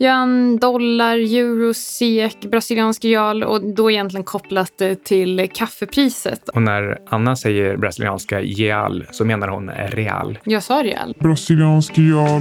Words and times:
yuan, 0.00 0.58
dollar, 0.58 1.16
euro, 1.16 1.74
SEK, 1.74 2.40
brasiliansk 2.40 3.04
real 3.04 3.42
och 3.42 3.74
då 3.74 3.90
egentligen 3.90 4.24
kopplat 4.24 4.82
till 5.04 5.48
kaffepriset. 5.54 6.48
Och 6.48 6.62
när 6.62 6.98
Anna 7.06 7.36
säger 7.36 7.76
brasilianska 7.76 8.40
real 8.40 9.06
så 9.10 9.24
menar 9.24 9.48
hon 9.48 9.70
real. 9.70 10.38
Jag 10.44 10.62
sa 10.62 10.82
real. 10.82 11.14
Brasiliansk 11.20 11.98
real. 11.98 12.40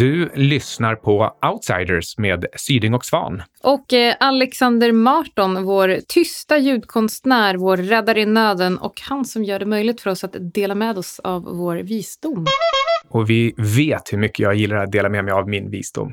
Du 0.00 0.30
lyssnar 0.34 0.94
på 0.94 1.36
Outsiders 1.52 2.18
med 2.18 2.46
Syding 2.56 2.94
och 2.94 3.04
Svan. 3.04 3.42
Och 3.62 3.92
eh, 3.92 4.14
Alexander 4.20 4.92
Marton, 4.92 5.64
vår 5.64 5.98
tysta 6.08 6.58
ljudkonstnär, 6.58 7.54
vår 7.54 7.76
räddare 7.76 8.20
i 8.20 8.26
nöden 8.26 8.78
och 8.78 9.00
han 9.00 9.24
som 9.24 9.44
gör 9.44 9.58
det 9.58 9.66
möjligt 9.66 10.00
för 10.00 10.10
oss 10.10 10.24
att 10.24 10.36
dela 10.54 10.74
med 10.74 10.98
oss 10.98 11.20
av 11.24 11.42
vår 11.42 11.76
visdom. 11.76 12.46
Och 13.10 13.30
vi 13.30 13.54
vet 13.56 14.12
hur 14.12 14.18
mycket 14.18 14.38
jag 14.38 14.54
gillar 14.54 14.76
att 14.76 14.92
dela 14.92 15.08
med 15.08 15.24
mig 15.24 15.32
av 15.32 15.48
min 15.48 15.70
visdom. 15.70 16.12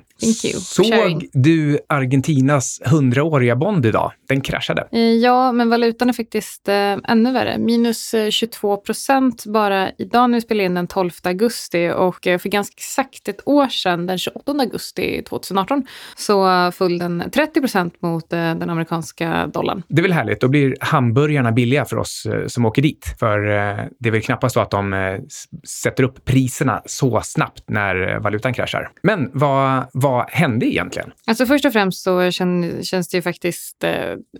Såg 0.59 1.29
du 1.33 1.79
Argentinas 1.89 2.81
hundraåriga 2.85 3.55
bond 3.55 3.85
idag? 3.85 4.11
Den 4.27 4.41
kraschade. 4.41 4.87
Eh, 4.91 4.99
ja, 4.99 5.51
men 5.51 5.69
valutan 5.69 6.09
är 6.09 6.13
faktiskt 6.13 6.67
eh, 6.67 6.97
ännu 7.07 7.31
värre. 7.31 7.57
Minus 7.57 8.15
22 8.29 8.73
eh, 8.73 8.79
procent 8.79 9.45
bara 9.45 9.91
idag 9.97 10.29
när 10.29 10.37
vi 10.37 10.41
spelar 10.41 10.63
in 10.63 10.73
den 10.73 10.87
12 10.87 11.11
augusti 11.23 11.91
och 11.95 12.27
eh, 12.27 12.37
för 12.37 12.49
ganska 12.49 12.73
exakt 12.77 13.27
ett 13.27 13.41
år 13.45 13.67
sedan, 13.67 14.05
den 14.05 14.17
28 14.17 14.51
augusti 14.51 15.23
2018, 15.29 15.85
så 16.15 16.71
föll 16.71 16.97
den 16.97 17.23
30 17.31 17.59
procent 17.61 18.01
mot 18.01 18.33
eh, 18.33 18.39
den 18.39 18.69
amerikanska 18.69 19.47
dollarn. 19.47 19.83
Det 19.87 20.01
är 20.01 20.03
väl 20.03 20.11
härligt. 20.11 20.41
Då 20.41 20.47
blir 20.47 20.75
hamburgarna 20.79 21.51
billiga 21.51 21.85
för 21.85 21.97
oss 21.97 22.25
eh, 22.25 22.47
som 22.47 22.65
åker 22.65 22.81
dit. 22.81 23.15
För 23.19 23.39
det 23.99 24.09
är 24.09 24.11
väl 24.11 24.21
knappast 24.21 24.53
så 24.53 24.59
att 24.59 24.71
de 24.71 25.17
sätter 25.83 26.03
upp 26.03 26.25
priserna 26.25 26.81
så 26.87 27.21
snabbt 27.23 27.63
när 27.67 28.13
eh, 28.13 28.19
valutan 28.19 28.53
kraschar. 28.53 28.89
Men 29.01 29.29
vad, 29.33 29.83
vad 29.93 30.29
hände 30.29 30.65
egentligen? 30.65 31.11
Alltså 31.27 31.45
först 31.45 31.65
och 31.65 31.73
främst 31.73 32.03
så 32.03 32.31
känns 32.31 33.09
det 33.09 33.17
ju 33.17 33.21
faktiskt 33.21 33.83
eh, 33.83 33.91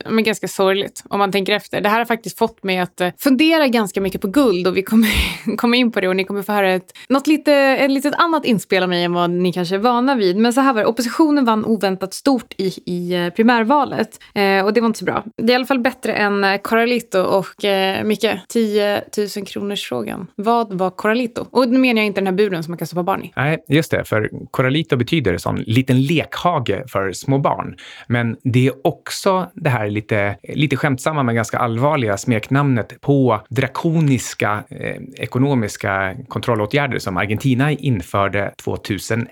men 0.10 0.24
ganska 0.24 0.48
sorgligt 0.48 1.04
om 1.10 1.20
man 1.20 1.32
tänker 1.32 1.54
efter. 1.54 1.82
Det 1.82 1.90
här 1.90 1.98
har 1.98 2.06
faktiskt 2.06 2.38
fått 2.38 2.64
mig 2.64 2.80
att 2.80 3.02
eh, 3.02 3.10
fundera 3.20 3.68
ganska 3.68 4.02
mycket 4.02 4.22
på 4.22 4.28
guld 4.28 4.68
och 4.68 4.78
vi 4.78 4.84
kommer 4.84 5.10
komma 5.58 5.76
in 5.76 5.92
på 5.92 6.02
det 6.02 6.08
och 6.08 6.16
ni 6.16 6.24
kommer 6.24 6.42
få 6.42 6.52
höra 6.52 6.72
ett, 6.72 6.94
något 7.10 7.28
lite, 7.28 7.54
ett 7.54 7.92
litet 7.92 8.14
annat 8.18 8.46
inspel 8.46 8.84
av 8.84 8.90
mig 8.90 9.04
än 9.04 9.14
vad 9.14 9.30
ni 9.30 9.54
kanske 9.54 9.76
är 9.76 9.80
vana 9.80 10.16
vid. 10.16 10.38
Men 10.38 10.54
så 10.54 10.62
här 10.62 10.74
var 10.74 10.82
det, 10.82 10.88
oppositionen 10.88 11.46
vann 11.46 11.66
oväntat 11.66 12.14
stort 12.14 12.54
i, 12.58 12.74
i 12.86 13.14
eh, 13.14 13.30
primärvalet 13.30 14.20
eh, 14.36 14.66
och 14.66 14.74
det 14.74 14.82
var 14.82 14.88
inte 14.88 15.00
så 15.00 15.06
bra. 15.06 15.24
Det 15.38 15.44
är 15.44 15.52
i 15.52 15.56
alla 15.56 15.66
fall 15.66 15.80
bättre 15.80 16.14
än 16.14 16.44
eh, 16.44 16.58
Coralito 16.58 17.20
och 17.20 17.66
eh, 17.66 18.04
Micke, 18.04 18.28
10 18.50 19.04
000 19.18 19.46
kronors 19.46 19.90
frågan. 19.90 20.28
Vad 20.36 20.74
var 20.74 20.90
Coralito? 20.90 21.46
Och 21.52 21.68
nu 21.70 21.80
menar 21.80 22.02
jag 22.02 22.06
inte 22.06 22.22
den 22.22 22.28
här 22.28 22.34
buren 22.38 22.64
som 22.64 22.72
man 22.72 22.78
kan 22.78 22.88
stoppa 22.88 23.04
barn 23.04 23.24
i. 23.24 23.34
Nej, 23.36 23.64
just 23.68 23.92
det. 23.92 24.04
För 24.04 24.30
Coralito 24.52 24.98
betyder 24.98 25.38
sån 25.38 25.56
liten 25.56 26.02
lekhage 26.02 26.84
för 26.88 27.12
små 27.12 27.38
barn. 27.38 27.76
Men 28.08 28.38
det 28.44 28.68
är 28.68 28.74
också 28.88 29.52
det 29.54 29.70
här 29.70 29.90
lite, 29.90 30.38
lite 30.44 30.76
skämtsamma 30.76 31.24
men 31.24 31.36
ganska 31.36 31.58
allvarliga 31.58 32.18
smeknamnet 32.18 33.02
på 33.02 33.42
drakoniska 33.50 34.64
eh, 34.70 34.96
ekonomiska 35.18 36.16
kontrollåtgärder 36.28 37.00
som 37.00 37.18
Argentina 37.18 37.72
införde 37.72 38.54
2001. 38.64 39.28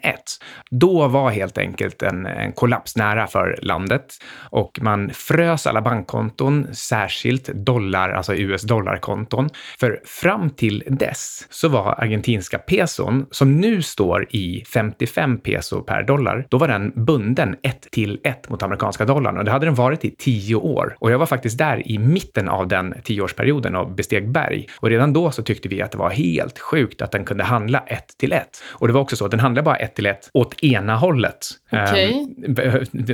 Då 0.71 1.07
var 1.07 1.29
helt 1.29 1.57
enkelt 1.57 2.03
en, 2.03 2.25
en 2.25 2.51
kollaps 2.51 2.95
nära 2.95 3.27
för 3.27 3.59
landet 3.61 4.13
och 4.37 4.79
man 4.81 5.09
frös 5.13 5.67
alla 5.67 5.81
bankkonton, 5.81 6.67
särskilt 6.73 7.47
dollar, 7.47 8.09
alltså 8.09 8.35
US-dollarkonton. 8.35 9.49
För 9.79 10.01
fram 10.05 10.49
till 10.49 10.83
dess 10.87 11.47
så 11.49 11.69
var 11.69 11.95
argentinska 11.97 12.59
peson 12.95 13.25
som 13.31 13.61
nu 13.61 13.81
står 13.81 14.27
i 14.29 14.63
55 14.73 15.37
peso 15.37 15.81
per 15.81 16.03
dollar, 16.03 16.45
då 16.49 16.57
var 16.57 16.67
den 16.67 17.05
bunden 17.05 17.55
1 17.61 17.87
till 17.91 18.19
1 18.23 18.49
mot 18.49 18.63
amerikanska 18.63 19.05
dollarn 19.05 19.37
och 19.37 19.45
det 19.45 19.51
hade 19.51 19.65
den 19.65 19.75
varit 19.75 20.05
i 20.05 20.15
10 20.17 20.55
år. 20.55 20.97
Och 20.99 21.11
jag 21.11 21.19
var 21.19 21.25
faktiskt 21.25 21.57
där 21.57 21.87
i 21.87 21.97
mitten 21.97 22.49
av 22.49 22.67
den 22.67 22.93
10-årsperioden 22.93 23.75
och 23.75 23.91
besteg 23.91 24.31
berg. 24.31 24.67
Och 24.79 24.89
redan 24.89 25.13
då 25.13 25.31
så 25.31 25.43
tyckte 25.43 25.69
vi 25.69 25.81
att 25.81 25.91
det 25.91 25.97
var 25.97 26.09
helt 26.09 26.59
sjukt 26.59 27.01
att 27.01 27.11
den 27.11 27.25
kunde 27.25 27.43
handla 27.43 27.83
1 27.87 28.17
till 28.19 28.33
1. 28.33 28.47
Och 28.71 28.87
det 28.87 28.93
var 28.93 29.01
också 29.01 29.15
så, 29.15 29.25
att 29.25 29.31
den 29.31 29.39
handlade 29.39 29.65
bara 29.65 29.75
1 29.75 29.95
till 29.95 30.05
1 30.05 30.29
åt 30.33 30.63
ena 30.63 30.95
hållet. 30.95 31.37
Okay. 31.71 32.13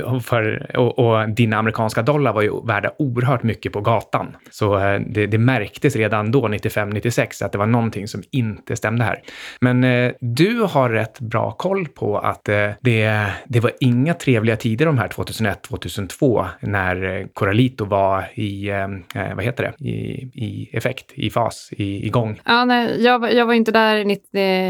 Um, 0.05 0.21
för, 0.21 0.77
och, 0.77 0.99
och 0.99 1.29
dina 1.29 1.57
amerikanska 1.57 2.01
dollar 2.01 2.33
var 2.33 2.41
ju 2.41 2.65
värda 2.65 2.91
oerhört 2.99 3.43
mycket 3.43 3.73
på 3.73 3.81
gatan. 3.81 4.35
Så 4.51 4.75
uh, 4.75 5.01
det, 5.07 5.27
det 5.27 5.37
märktes 5.37 5.95
redan 5.95 6.31
då, 6.31 6.47
95-96, 6.47 7.45
att 7.45 7.51
det 7.51 7.57
var 7.57 7.65
någonting 7.65 8.07
som 8.07 8.23
inte 8.31 8.75
stämde 8.75 9.03
här. 9.03 9.21
Men 9.63 9.83
eh, 9.83 10.11
du 10.19 10.61
har 10.61 10.89
rätt 10.89 11.19
bra 11.19 11.51
koll 11.51 11.87
på 11.87 12.17
att 12.17 12.49
eh, 12.49 12.69
det, 12.81 13.25
det 13.45 13.59
var 13.59 13.71
inga 13.79 14.13
trevliga 14.13 14.55
tider 14.55 14.85
de 14.85 14.97
här 14.97 15.07
2001-2002 15.07 16.47
när 16.59 17.03
eh, 17.03 17.27
Coralito 17.33 17.85
var 17.85 18.31
i, 18.33 18.69
eh, 18.69 18.83
eh, 19.15 19.35
vad 19.35 19.43
heter 19.45 19.63
det, 19.63 19.85
i, 19.85 20.31
i 20.33 20.69
effekt, 20.73 21.11
i 21.13 21.29
fas, 21.29 21.69
i, 21.71 22.05
igång. 22.07 22.41
Ja, 22.45 22.65
nej, 22.65 23.03
jag, 23.03 23.33
jag 23.33 23.45
var 23.45 23.53
inte 23.53 23.71
där 23.71 24.05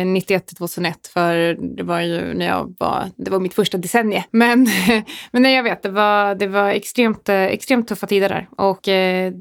91 0.05 0.41
eh, 0.41 0.45
till 0.45 0.57
2001 0.57 1.07
för 1.07 1.57
det 1.77 1.83
var 1.83 2.01
ju 2.01 2.33
när 2.33 2.45
jag 2.45 2.75
var, 2.79 3.05
det 3.15 3.31
var 3.31 3.39
mitt 3.39 3.53
första 3.53 3.77
decennium. 3.77 4.23
Men, 4.31 4.67
men 5.31 5.41
nej, 5.41 5.55
jag 5.55 5.63
vet, 5.63 5.83
det 5.83 5.89
var, 5.89 6.35
det 6.35 6.47
var 6.47 6.69
extremt, 6.69 7.29
eh, 7.29 7.41
extremt 7.43 7.87
tuffa 7.87 8.07
tider 8.07 8.29
där 8.29 8.47
och 8.57 8.79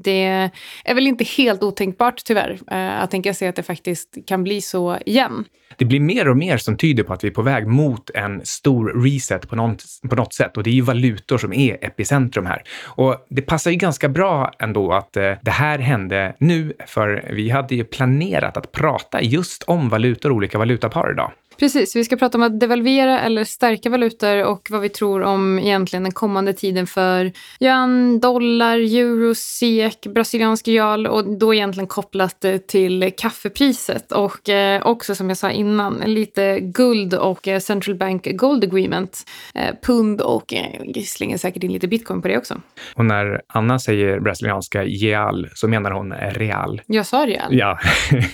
det 0.03 0.51
är 0.85 0.95
väl 0.95 1.07
inte 1.07 1.23
helt 1.23 1.63
otänkbart 1.63 2.21
tyvärr 2.25 2.59
att 2.67 3.11
tänka 3.11 3.33
sig 3.33 3.47
att 3.47 3.55
det 3.55 3.63
faktiskt 3.63 4.17
kan 4.27 4.43
bli 4.43 4.61
så 4.61 4.97
igen 5.05 5.40
det 5.77 5.85
blir 5.85 5.99
mer 5.99 6.27
och 6.27 6.37
mer 6.37 6.57
som 6.57 6.77
tyder 6.77 7.03
på 7.03 7.13
att 7.13 7.23
vi 7.23 7.27
är 7.27 7.31
på 7.31 7.41
väg 7.41 7.67
mot 7.67 8.09
en 8.09 8.41
stor 8.45 9.03
reset 9.03 9.49
på 9.49 9.55
något, 9.55 9.83
på 10.09 10.15
något 10.15 10.33
sätt. 10.33 10.57
Och 10.57 10.63
det 10.63 10.69
är 10.69 10.73
ju 10.73 10.81
valutor 10.81 11.37
som 11.37 11.53
är 11.53 11.85
epicentrum 11.85 12.45
här. 12.45 12.63
Och 12.85 13.25
det 13.29 13.41
passar 13.41 13.71
ju 13.71 13.77
ganska 13.77 14.09
bra 14.09 14.51
ändå 14.59 14.93
att 14.93 15.17
eh, 15.17 15.33
det 15.41 15.51
här 15.51 15.79
hände 15.79 16.35
nu, 16.37 16.73
för 16.87 17.29
vi 17.33 17.49
hade 17.49 17.75
ju 17.75 17.83
planerat 17.83 18.57
att 18.57 18.71
prata 18.71 19.21
just 19.21 19.63
om 19.63 19.89
valutor 19.89 20.29
och 20.29 20.35
olika 20.35 20.57
valutapar 20.57 21.11
idag. 21.11 21.31
Precis, 21.61 21.95
vi 21.95 22.03
ska 22.03 22.15
prata 22.17 22.37
om 22.37 22.43
att 22.43 22.59
devalvera 22.59 23.19
eller 23.19 23.43
stärka 23.43 23.89
valutor 23.89 24.43
och 24.45 24.67
vad 24.71 24.81
vi 24.81 24.89
tror 24.89 25.21
om 25.21 25.59
egentligen 25.59 26.03
den 26.03 26.11
kommande 26.11 26.53
tiden 26.53 26.87
för 26.87 27.31
yuan, 27.59 28.19
dollar, 28.19 28.77
euro, 28.77 29.35
SEK, 29.35 30.07
brasiliansk 30.13 30.67
real 30.67 31.07
och 31.07 31.37
då 31.37 31.53
egentligen 31.53 31.87
kopplat 31.87 32.45
till 32.67 33.11
kaffepriset 33.17 34.11
och 34.11 34.49
eh, 34.49 34.85
också 34.85 35.15
som 35.15 35.29
jag 35.29 35.37
sa 35.37 35.51
innan 35.51 36.03
lite 36.05 36.59
guld 36.59 37.13
och 37.13 37.47
eh, 37.47 37.59
central 37.59 37.95
bank 37.95 38.27
gold 38.31 38.63
agreement, 38.63 39.29
eh, 39.55 39.75
pund 39.83 40.21
och 40.21 40.53
eh, 40.53 41.03
slänger 41.05 41.37
säkert 41.37 41.63
in 41.63 41.73
lite 41.73 41.87
bitcoin 41.87 42.21
på 42.21 42.27
det 42.27 42.37
också. 42.37 42.61
Och 42.95 43.05
när 43.05 43.41
Anna 43.47 43.79
säger 43.79 44.19
brasilianska 44.19 44.83
real 44.83 45.49
så 45.53 45.67
menar 45.67 45.91
hon 45.91 46.13
real. 46.13 46.81
Jag 46.85 47.05
sa 47.05 47.25
real. 47.25 47.57
Ja, 47.57 47.79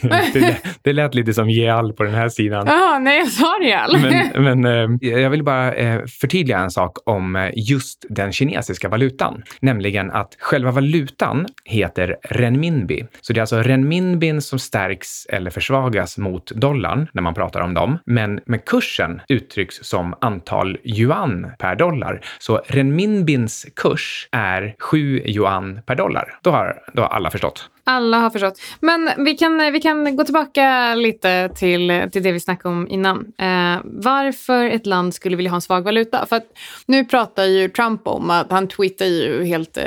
det, 0.33 0.57
det 0.81 0.93
lät 0.93 1.15
lite 1.15 1.33
som 1.33 1.47
real 1.47 1.93
på 1.93 2.03
den 2.03 2.13
här 2.13 2.29
sidan. 2.29 2.67
Aha, 2.67 2.99
nej, 2.99 3.16
jag 3.17 3.27
sa 3.27 3.57
real. 3.61 3.97
Men, 4.01 4.43
men 4.61 4.65
eh, 5.01 5.09
jag 5.09 5.29
vill 5.29 5.43
bara 5.43 5.73
eh, 5.73 6.05
förtydliga 6.05 6.59
en 6.59 6.71
sak 6.71 6.97
om 7.05 7.35
eh, 7.35 7.49
just 7.55 8.05
den 8.09 8.31
kinesiska 8.31 8.89
valutan, 8.89 9.43
nämligen 9.59 10.11
att 10.11 10.35
själva 10.39 10.71
valutan 10.71 11.45
heter 11.65 12.15
renminbi. 12.23 13.05
Så 13.21 13.33
det 13.33 13.39
är 13.39 13.41
alltså 13.41 13.61
renminbin 13.61 14.41
som 14.41 14.59
stärks 14.59 15.25
eller 15.25 15.51
försvagas 15.51 16.17
mot 16.17 16.51
dollarn 16.51 17.07
när 17.11 17.21
man 17.21 17.33
pratar 17.33 17.61
om 17.61 17.73
dem. 17.73 17.99
Men, 18.05 18.39
men 18.45 18.59
kursen 18.59 19.21
uttrycks 19.27 19.75
som 19.81 20.15
antal 20.21 20.77
yuan 20.83 21.47
per 21.59 21.75
dollar. 21.75 22.21
Så 22.39 22.61
renminbins 22.67 23.65
kurs 23.75 24.27
är 24.31 24.75
7 24.79 25.21
yuan 25.25 25.81
per 25.85 25.95
dollar. 25.95 26.39
Då 26.43 26.51
har, 26.51 26.79
då 26.93 27.01
har 27.01 27.09
alla 27.09 27.31
förstått. 27.31 27.69
Alla 27.89 28.19
har 28.19 28.29
förstått. 28.29 28.61
Men 28.79 29.09
vi 29.17 29.37
kan, 29.37 29.73
vi 29.73 29.81
kan 29.81 30.15
gå 30.15 30.23
tillbaka 30.23 30.95
lite 30.95 31.49
till, 31.49 32.09
till 32.11 32.23
det 32.23 32.31
vi 32.31 32.39
snackade 32.39 32.75
om 32.75 32.87
innan. 32.87 33.06
Eh, 33.09 33.81
varför 33.83 34.65
ett 34.65 34.85
land 34.85 35.13
skulle 35.13 35.35
vilja 35.35 35.51
ha 35.51 35.55
en 35.55 35.61
svag 35.61 35.81
valuta. 35.81 36.25
För 36.25 36.35
att 36.35 36.47
nu 36.85 37.05
pratar 37.05 37.45
ju 37.45 37.69
Trump 37.69 38.07
om 38.07 38.29
att 38.29 38.51
han 38.51 38.67
twittrar 38.67 39.07
ju 39.07 39.43
helt 39.43 39.77
eh, 39.77 39.83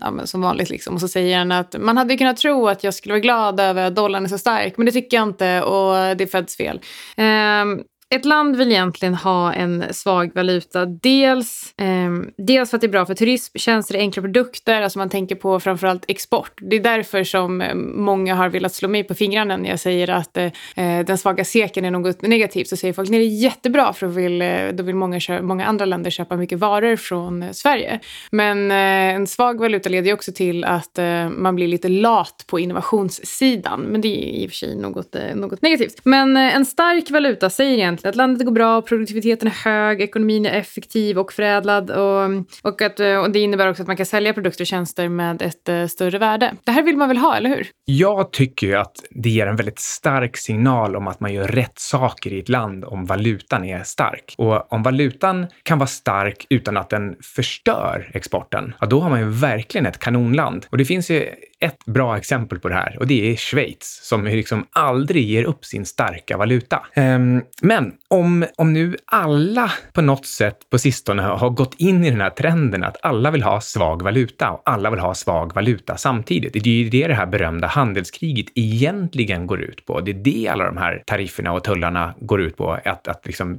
ja, 0.00 0.12
som 0.24 0.40
vanligt 0.40 0.70
liksom. 0.70 0.94
Och 0.94 1.00
så 1.00 1.08
säger 1.08 1.38
han 1.38 1.52
att 1.52 1.74
man 1.78 1.96
hade 1.96 2.16
kunnat 2.16 2.36
tro 2.36 2.68
att 2.68 2.84
jag 2.84 2.94
skulle 2.94 3.12
vara 3.12 3.20
glad 3.20 3.60
över 3.60 3.86
att 3.86 3.96
dollarn 3.96 4.24
är 4.24 4.28
så 4.28 4.38
stark. 4.38 4.76
Men 4.76 4.86
det 4.86 4.92
tycker 4.92 5.16
jag 5.16 5.28
inte 5.28 5.62
och 5.62 6.16
det 6.16 6.24
är 6.24 6.26
Feds 6.26 6.56
fel. 6.56 6.80
Eh, 7.16 7.84
ett 8.10 8.24
land 8.24 8.56
vill 8.56 8.72
egentligen 8.72 9.14
ha 9.14 9.52
en 9.52 9.84
svag 9.94 10.30
valuta. 10.34 10.86
Dels, 10.86 11.74
eh, 11.78 12.10
dels 12.36 12.70
för 12.70 12.76
att 12.76 12.80
det 12.80 12.86
är 12.86 12.88
bra 12.88 13.06
för 13.06 13.14
turism, 13.14 13.58
tjänster, 13.58 13.98
enkla 13.98 14.22
produkter. 14.22 14.82
Alltså 14.82 14.98
man 14.98 15.08
tänker 15.08 15.34
på 15.34 15.60
framförallt 15.60 16.04
export. 16.08 16.52
Det 16.60 16.76
är 16.76 16.80
därför 16.80 17.24
som 17.24 17.60
ehm, 17.60 18.02
många 18.04 18.34
har 18.34 18.48
velat 18.48 18.74
slå 18.74 18.88
mig 18.88 19.04
på 19.04 19.14
fingrarna 19.14 19.56
när 19.56 19.70
jag 19.70 19.80
säger 19.80 20.10
att 20.10 20.36
eh, 20.36 20.44
eh, 20.76 21.04
den 21.06 21.18
svaga 21.18 21.44
seken 21.44 21.84
är 21.84 21.90
något 21.90 22.22
negativt. 22.22 22.68
Så 22.68 22.76
säger 22.76 22.94
folk 22.94 23.08
nej 23.08 23.20
det 23.20 23.26
är 23.26 23.42
jättebra 23.42 23.92
för 23.92 24.06
då 24.06 24.12
vill, 24.12 24.42
eh, 24.42 24.68
då 24.72 24.82
vill 24.82 24.94
många, 24.94 25.20
många 25.42 25.66
andra 25.66 25.84
länder 25.84 26.10
köpa 26.10 26.36
mycket 26.36 26.58
varor 26.58 26.96
från 26.96 27.42
eh, 27.42 27.52
Sverige. 27.52 28.00
Men 28.30 28.70
eh, 28.70 29.16
en 29.16 29.26
svag 29.26 29.60
valuta 29.60 29.88
leder 29.88 30.06
ju 30.06 30.14
också 30.14 30.32
till 30.32 30.64
att 30.64 30.98
eh, 30.98 31.28
man 31.28 31.56
blir 31.56 31.68
lite 31.68 31.88
lat 31.88 32.44
på 32.46 32.58
innovationssidan. 32.58 33.80
Men 33.80 34.00
det 34.00 34.08
är 34.08 34.42
i 34.42 34.46
och 34.46 34.50
för 34.50 34.56
sig 34.56 34.76
något, 34.76 35.14
eh, 35.14 35.34
något 35.34 35.62
negativt. 35.62 36.00
Men 36.04 36.36
eh, 36.36 36.56
en 36.56 36.66
stark 36.66 37.10
valuta 37.10 37.50
säger 37.50 37.72
egentligen 37.78 37.97
att 38.04 38.16
landet 38.16 38.44
går 38.44 38.52
bra, 38.52 38.82
produktiviteten 38.82 39.48
är 39.48 39.52
hög, 39.52 40.00
ekonomin 40.00 40.46
är 40.46 40.52
effektiv 40.52 41.18
och 41.18 41.32
förädlad. 41.32 41.90
Och, 41.90 42.30
och, 42.62 42.82
att, 42.82 43.00
eh, 43.00 43.16
och 43.16 43.30
det 43.30 43.38
innebär 43.38 43.70
också 43.70 43.82
att 43.82 43.86
man 43.86 43.96
kan 43.96 44.06
sälja 44.06 44.34
produkter 44.34 44.62
och 44.62 44.66
tjänster 44.66 45.08
med 45.08 45.42
ett 45.42 45.68
eh, 45.68 45.86
större 45.86 46.18
värde. 46.18 46.54
Det 46.64 46.72
här 46.72 46.82
vill 46.82 46.96
man 46.96 47.08
väl 47.08 47.16
ha, 47.16 47.36
eller 47.36 47.50
hur? 47.50 47.66
Jag 47.84 48.32
tycker 48.32 48.66
ju 48.66 48.74
att 48.74 48.96
det 49.10 49.30
ger 49.30 49.46
en 49.46 49.56
väldigt 49.56 49.78
stark 49.78 50.36
signal 50.36 50.96
om 50.96 51.08
att 51.08 51.20
man 51.20 51.34
gör 51.34 51.48
rätt 51.48 51.78
saker 51.78 52.32
i 52.32 52.38
ett 52.38 52.48
land 52.48 52.84
om 52.84 53.04
valutan 53.04 53.64
är 53.64 53.82
stark. 53.82 54.34
Och 54.38 54.72
om 54.72 54.82
valutan 54.82 55.46
kan 55.62 55.78
vara 55.78 55.86
stark 55.86 56.46
utan 56.50 56.76
att 56.76 56.90
den 56.90 57.16
förstör 57.22 58.10
exporten, 58.14 58.74
ja, 58.80 58.86
då 58.86 59.00
har 59.00 59.10
man 59.10 59.20
ju 59.20 59.28
verkligen 59.28 59.86
ett 59.86 59.98
kanonland. 59.98 60.66
Och 60.70 60.78
det 60.78 60.84
finns 60.84 61.10
ju 61.10 61.28
ett 61.60 61.84
bra 61.84 62.16
exempel 62.16 62.58
på 62.58 62.68
det 62.68 62.74
här 62.74 62.96
och 62.98 63.06
det 63.06 63.32
är 63.32 63.36
Schweiz 63.36 64.00
som 64.02 64.24
liksom 64.24 64.66
aldrig 64.72 65.24
ger 65.24 65.44
upp 65.44 65.64
sin 65.64 65.86
starka 65.86 66.36
valuta. 66.36 66.86
Ehm, 66.94 67.42
men 67.62 67.92
om, 68.08 68.46
om 68.56 68.72
nu 68.72 68.96
alla 69.04 69.72
på 69.92 70.02
något 70.02 70.26
sätt 70.26 70.56
på 70.70 70.78
sistone 70.78 71.22
har 71.22 71.50
gått 71.50 71.74
in 71.78 72.04
i 72.04 72.10
den 72.10 72.20
här 72.20 72.30
trenden 72.30 72.84
att 72.84 72.96
alla 73.02 73.30
vill 73.30 73.42
ha 73.42 73.60
svag 73.60 74.02
valuta 74.02 74.50
och 74.50 74.62
alla 74.64 74.90
vill 74.90 75.00
ha 75.00 75.14
svag 75.14 75.54
valuta 75.54 75.96
samtidigt. 75.96 76.52
Det 76.52 76.70
är 76.70 76.82
ju 76.82 76.88
det 76.88 77.08
det 77.08 77.14
här 77.14 77.26
berömda 77.26 77.66
handelskriget 77.66 78.46
egentligen 78.54 79.46
går 79.46 79.60
ut 79.60 79.86
på. 79.86 80.00
Det 80.00 80.10
är 80.10 80.14
det 80.14 80.48
alla 80.48 80.64
de 80.64 80.76
här 80.76 81.02
tarifferna 81.06 81.52
och 81.52 81.64
tullarna 81.64 82.14
går 82.20 82.40
ut 82.40 82.56
på. 82.56 82.78
Att, 82.84 83.08
att 83.08 83.26
liksom 83.26 83.52
eh, 83.52 83.58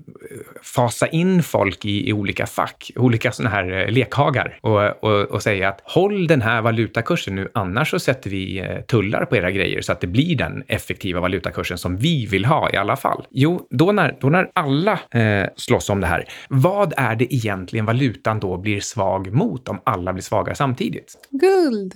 fasa 0.62 1.08
in 1.08 1.44
folk 1.44 1.86
i, 1.86 2.10
i 2.10 2.14
olika 2.14 2.46
fack, 2.46 2.92
olika 2.96 3.32
sådana 3.32 3.56
här 3.56 3.72
eh, 3.72 3.92
lekhagar 3.92 4.60
och, 4.62 5.04
och, 5.04 5.22
och 5.22 5.44
säga 5.44 5.70
att 5.70 5.82
håll 5.84 6.28
den 6.28 6.42
här 6.42 6.62
valutakursen 6.62 7.36
nu, 7.36 7.50
annars 7.54 7.89
så 7.90 8.00
sätter 8.00 8.30
vi 8.30 8.60
eh, 8.60 8.82
tullar 8.82 9.26
på 9.26 9.36
era 9.36 9.52
grejer 9.52 9.82
så 9.82 9.92
att 9.92 10.02
det 10.02 10.08
blir 10.08 10.36
den 10.36 10.64
effektiva 10.68 11.20
valutakursen 11.20 11.78
som 11.78 11.98
vi 11.98 12.26
vill 12.26 12.46
ha 12.46 12.70
i 12.74 12.78
alla 12.78 12.96
fall. 12.96 13.26
Jo, 13.30 13.68
då 13.70 13.92
när, 13.92 14.18
då 14.22 14.30
när 14.30 14.50
alla 14.54 15.00
eh, 15.12 15.50
slåss 15.56 15.90
om 15.90 16.02
det 16.02 16.08
här, 16.08 16.26
vad 16.50 16.94
är 16.98 17.16
det 17.16 17.34
egentligen 17.34 17.86
valutan 17.86 18.40
då 18.40 18.58
blir 18.58 18.80
svag 18.80 19.34
mot 19.34 19.68
om 19.68 19.82
alla 19.84 20.14
blir 20.14 20.24
svaga 20.24 20.56
samtidigt? 20.56 21.14
Guld! 21.30 21.94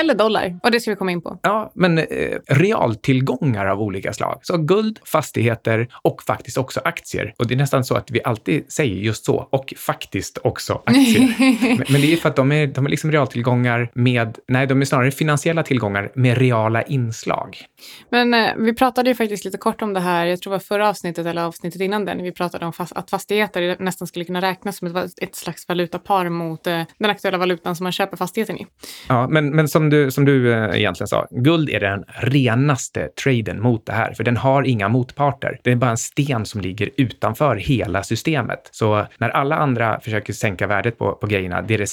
Eller 0.00 0.14
dollar, 0.14 0.58
och 0.62 0.70
det 0.70 0.80
ska 0.80 0.90
vi 0.90 0.96
komma 0.96 1.10
in 1.10 1.22
på. 1.22 1.38
Ja, 1.42 1.72
men 1.74 1.98
eh, 1.98 2.04
realtillgångar 2.46 3.66
av 3.66 3.80
olika 3.82 4.12
slag. 4.12 4.40
Så 4.42 4.56
guld, 4.58 4.98
fastigheter 5.04 5.88
och 6.02 6.22
faktiskt 6.22 6.58
också 6.58 6.80
aktier. 6.84 7.34
Och 7.38 7.46
det 7.46 7.54
är 7.54 7.58
nästan 7.58 7.84
så 7.84 7.94
att 7.94 8.10
vi 8.10 8.20
alltid 8.24 8.72
säger 8.72 8.96
just 8.96 9.24
så, 9.24 9.48
och 9.50 9.74
faktiskt 9.76 10.38
också 10.42 10.82
aktier. 10.86 11.34
men, 11.78 11.84
men, 11.88 12.00
det 12.00 12.12
är 12.12 12.16
för 12.16 12.28
att 12.28 12.36
de 12.36 12.52
är, 12.52 12.66
de 12.66 12.86
är 12.86 12.90
liksom 12.90 13.12
realtillgångar 13.12 13.90
med, 13.94 14.38
nej, 14.48 14.66
de 14.66 14.80
är 14.80 14.84
snarare 14.84 15.10
finansiella 15.10 15.62
tillgångar 15.62 16.12
med 16.14 16.38
reala 16.38 16.82
inslag. 16.82 17.58
Men 18.10 18.34
eh, 18.34 18.50
vi 18.56 18.74
pratade 18.74 19.10
ju 19.10 19.14
faktiskt 19.14 19.44
lite 19.44 19.58
kort 19.58 19.82
om 19.82 19.94
det 19.94 20.00
här, 20.00 20.26
jag 20.26 20.40
tror 20.40 20.50
det 20.50 20.54
var 20.54 20.60
förra 20.60 20.88
avsnittet 20.88 21.26
eller 21.26 21.42
avsnittet 21.42 21.80
innan 21.80 22.04
den, 22.04 22.22
vi 22.22 22.32
pratade 22.32 22.66
om 22.66 22.72
fast, 22.72 22.92
att 22.92 23.10
fastigheter 23.10 23.76
nästan 23.78 24.08
skulle 24.08 24.24
kunna 24.24 24.40
räknas 24.40 24.76
som 24.76 24.96
ett, 24.96 25.22
ett 25.22 25.36
slags 25.36 25.68
valutapar 25.68 26.28
mot 26.28 26.66
eh, 26.66 26.82
den 26.98 27.10
aktuella 27.10 27.38
valutan 27.38 27.76
som 27.76 27.84
man 27.84 27.92
köper 27.92 28.16
fastigheten 28.16 28.56
i. 28.56 28.66
Ja, 29.08 29.28
men, 29.28 29.50
men 29.50 29.68
som 29.68 29.85
som 29.86 29.90
du, 29.90 30.10
som 30.10 30.24
du 30.24 30.52
eh, 30.52 30.78
egentligen 30.78 31.08
sa, 31.08 31.26
guld 31.30 31.70
är 31.70 31.80
den 31.80 32.04
renaste 32.08 33.08
traden 33.08 33.62
mot 33.62 33.86
det 33.86 33.92
här, 33.92 34.14
för 34.14 34.24
den 34.24 34.36
har 34.36 34.62
inga 34.62 34.88
motparter. 34.88 35.58
Det 35.62 35.72
är 35.72 35.76
bara 35.76 35.90
en 35.90 35.96
sten 35.96 36.46
som 36.46 36.60
ligger 36.60 36.90
utanför 36.96 37.56
hela 37.56 38.02
systemet. 38.02 38.68
Så 38.72 39.06
när 39.18 39.30
alla 39.30 39.56
andra 39.56 40.00
försöker 40.00 40.32
sänka 40.32 40.66
värdet 40.66 40.98
på, 40.98 41.12
på 41.12 41.26
grejerna, 41.26 41.62
det 41.62 41.76
det 41.76 41.90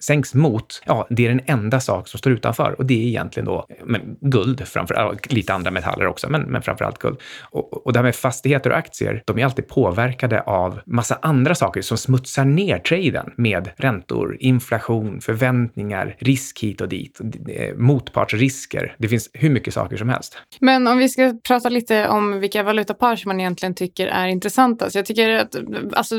sänks 0.00 0.34
mot, 0.34 0.82
ja, 0.86 1.06
det 1.10 1.24
är 1.24 1.28
den 1.28 1.40
enda 1.46 1.80
sak 1.80 2.08
som 2.08 2.18
står 2.18 2.32
utanför 2.32 2.74
och 2.78 2.86
det 2.86 2.94
är 2.94 3.06
egentligen 3.06 3.44
då 3.44 3.66
men, 3.84 4.16
guld, 4.20 4.68
framför 4.68 5.18
lite 5.28 5.54
andra 5.54 5.70
metaller 5.70 6.06
också, 6.06 6.28
men, 6.30 6.42
men 6.42 6.62
framför 6.62 6.84
allt 6.84 6.98
guld. 6.98 7.18
Och, 7.42 7.86
och 7.86 7.92
det 7.92 7.98
här 7.98 8.04
med 8.04 8.14
fastigheter 8.14 8.70
och 8.70 8.76
aktier, 8.76 9.22
de 9.24 9.38
är 9.38 9.44
alltid 9.44 9.68
påverkade 9.68 10.40
av 10.40 10.80
massa 10.86 11.18
andra 11.22 11.54
saker 11.54 11.82
som 11.82 11.98
smutsar 11.98 12.44
ner 12.44 12.78
traden 12.78 13.32
med 13.36 13.70
räntor, 13.76 14.36
inflation, 14.40 15.20
förväntningar, 15.20 16.16
risk 16.18 16.62
hit 16.62 16.80
och 16.80 16.88
dit, 16.88 17.20
Eh, 17.48 17.74
motpartsrisker. 17.76 18.96
Det 18.98 19.08
finns 19.08 19.30
hur 19.32 19.50
mycket 19.50 19.74
saker 19.74 19.96
som 19.96 20.08
helst. 20.08 20.38
Men 20.60 20.86
om 20.86 20.98
vi 20.98 21.08
ska 21.08 21.34
prata 21.48 21.68
lite 21.68 22.08
om 22.08 22.40
vilka 22.40 22.62
valutapar 22.62 23.16
som 23.16 23.28
man 23.28 23.40
egentligen 23.40 23.74
tycker 23.74 24.06
är 24.06 24.26
intressanta. 24.26 24.90
Så 24.90 24.98
jag 24.98 25.06
tycker 25.06 25.30
att 25.30 25.56
alltså, 25.92 26.16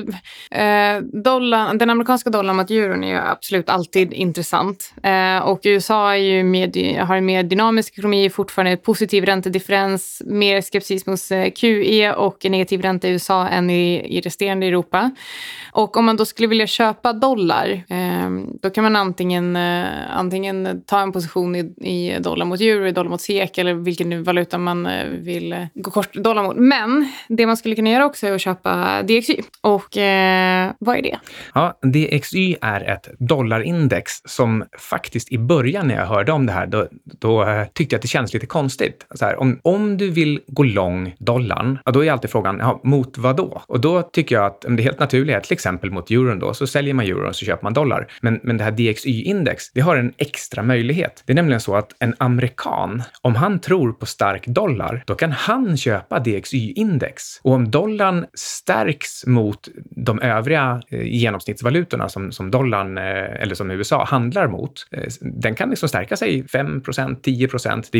eh, 0.51 0.99
dollarn, 1.23 1.77
den 1.77 1.89
amerikanska 1.89 2.29
dollarn 2.29 2.55
mot 2.55 2.71
euron 2.71 3.03
är 3.03 3.07
ju 3.07 3.17
absolut 3.17 3.69
alltid 3.69 4.13
intressant. 4.13 4.93
Eh, 5.03 5.37
och 5.37 5.59
USA 5.63 6.11
är 6.11 6.17
ju 6.17 6.43
med, 6.43 6.77
har 7.07 7.15
en 7.15 7.25
mer 7.25 7.43
dynamisk 7.43 7.93
ekonomi, 7.93 8.29
fortfarande 8.29 8.77
positiv 8.77 9.25
räntedifferens, 9.25 10.21
mer 10.25 10.61
skepsis 10.61 11.05
mot 11.05 11.19
eh, 11.31 11.51
QE 11.51 12.13
och 12.13 12.45
en 12.45 12.51
negativ 12.51 12.81
ränta 12.81 13.07
i 13.07 13.11
USA 13.11 13.47
än 13.47 13.69
i, 13.69 14.17
i 14.17 14.21
resterande 14.21 14.65
Europa. 14.67 15.11
Och 15.71 15.97
om 15.97 16.05
man 16.05 16.17
då 16.17 16.25
skulle 16.25 16.47
vilja 16.47 16.67
köpa 16.67 17.13
dollar, 17.13 17.83
eh, 17.89 18.29
då 18.61 18.69
kan 18.69 18.83
man 18.83 18.95
antingen, 18.95 19.55
eh, 19.55 20.17
antingen 20.17 20.83
ta 20.85 20.99
en 21.07 21.13
position 21.13 21.55
i, 21.55 21.59
i 21.81 22.19
dollar 22.19 22.45
mot 22.45 22.61
euro, 22.61 22.87
i 22.87 22.91
dollar 22.91 23.09
mot 23.09 23.21
SEK 23.21 23.57
eller 23.57 23.73
vilken 23.73 24.23
valuta 24.23 24.57
man 24.57 24.85
eh, 24.85 25.05
vill 25.05 25.53
eh, 25.53 25.59
gå 25.73 25.91
kort 25.91 26.13
dollar 26.13 26.43
mot. 26.43 26.55
Men 26.57 27.11
det 27.27 27.45
man 27.45 27.57
skulle 27.57 27.75
kunna 27.75 27.89
göra 27.89 28.05
också 28.05 28.27
är 28.27 28.31
att 28.31 28.41
köpa 28.41 29.03
DXY. 29.03 29.41
Och 29.61 29.97
eh, 29.97 30.71
vad 30.79 30.97
är 30.97 31.01
det? 31.01 31.19
Ja, 31.53 31.79
DXY 31.81 32.55
är 32.61 32.81
ett 32.81 33.07
dollarindex 33.19 34.11
som 34.25 34.63
faktiskt 34.79 35.31
i 35.31 35.37
början 35.37 35.87
när 35.87 35.95
jag 35.95 36.05
hörde 36.05 36.31
om 36.31 36.45
det 36.45 36.51
här, 36.51 36.67
då, 36.67 36.87
då 37.19 37.43
eh, 37.43 37.65
tyckte 37.73 37.93
jag 37.93 37.97
att 37.97 38.01
det 38.01 38.07
kändes 38.07 38.33
lite 38.33 38.45
konstigt. 38.45 39.05
Så 39.15 39.25
här, 39.25 39.39
om, 39.39 39.59
om 39.61 39.97
du 39.97 40.09
vill 40.09 40.39
gå 40.47 40.63
lång 40.63 41.15
dollarn, 41.19 41.79
ja, 41.85 41.91
då 41.91 42.05
är 42.05 42.11
alltid 42.11 42.29
frågan, 42.29 42.59
ja, 42.59 42.81
mot 42.83 43.17
vad 43.17 43.35
då? 43.35 43.61
Och 43.67 43.79
då 43.79 44.01
tycker 44.01 44.35
jag 44.35 44.45
att 44.45 44.65
det 44.67 44.83
helt 44.83 44.99
naturliga 44.99 45.37
är 45.37 45.41
till 45.41 45.53
exempel 45.53 45.91
mot 45.91 46.11
euron 46.11 46.39
då, 46.39 46.53
så 46.53 46.67
säljer 46.67 46.93
man 46.93 47.05
euron 47.05 47.33
så 47.33 47.45
köper 47.45 47.63
man 47.63 47.73
dollar. 47.73 48.11
Men, 48.21 48.39
men 48.43 48.57
det 48.57 48.63
här 48.63 48.71
DXY-index, 48.71 49.71
det 49.73 49.81
har 49.81 49.95
en 49.95 50.13
extra 50.17 50.63
möjlighet. 50.63 50.96
Det 51.25 51.33
är 51.33 51.35
nämligen 51.35 51.61
så 51.61 51.75
att 51.75 51.95
en 51.99 52.15
amerikan, 52.17 53.03
om 53.21 53.35
han 53.35 53.59
tror 53.59 53.93
på 53.93 54.05
stark 54.05 54.47
dollar, 54.47 55.03
då 55.05 55.15
kan 55.15 55.31
han 55.31 55.77
köpa 55.77 56.19
DXY-index. 56.19 57.39
Och 57.41 57.53
om 57.53 57.71
dollarn 57.71 58.25
stärks 58.33 59.25
mot 59.25 59.67
de 59.89 60.21
övriga 60.21 60.81
eh, 60.89 61.01
genomsnittsvalutorna 61.01 62.09
som, 62.09 62.31
som 62.31 62.51
dollarn, 62.51 62.97
eh, 62.97 63.41
eller 63.41 63.55
som 63.55 63.71
USA, 63.71 64.03
handlar 64.03 64.47
mot, 64.47 64.87
eh, 64.91 65.03
den 65.21 65.55
kan 65.55 65.69
liksom 65.69 65.89
stärka 65.89 66.17
sig 66.17 66.43
5% 66.43 67.21
10% 67.21 67.21
Det 67.21 67.31
är 67.31 67.33
i 67.33 67.45
och 67.45 67.51
för 67.51 67.57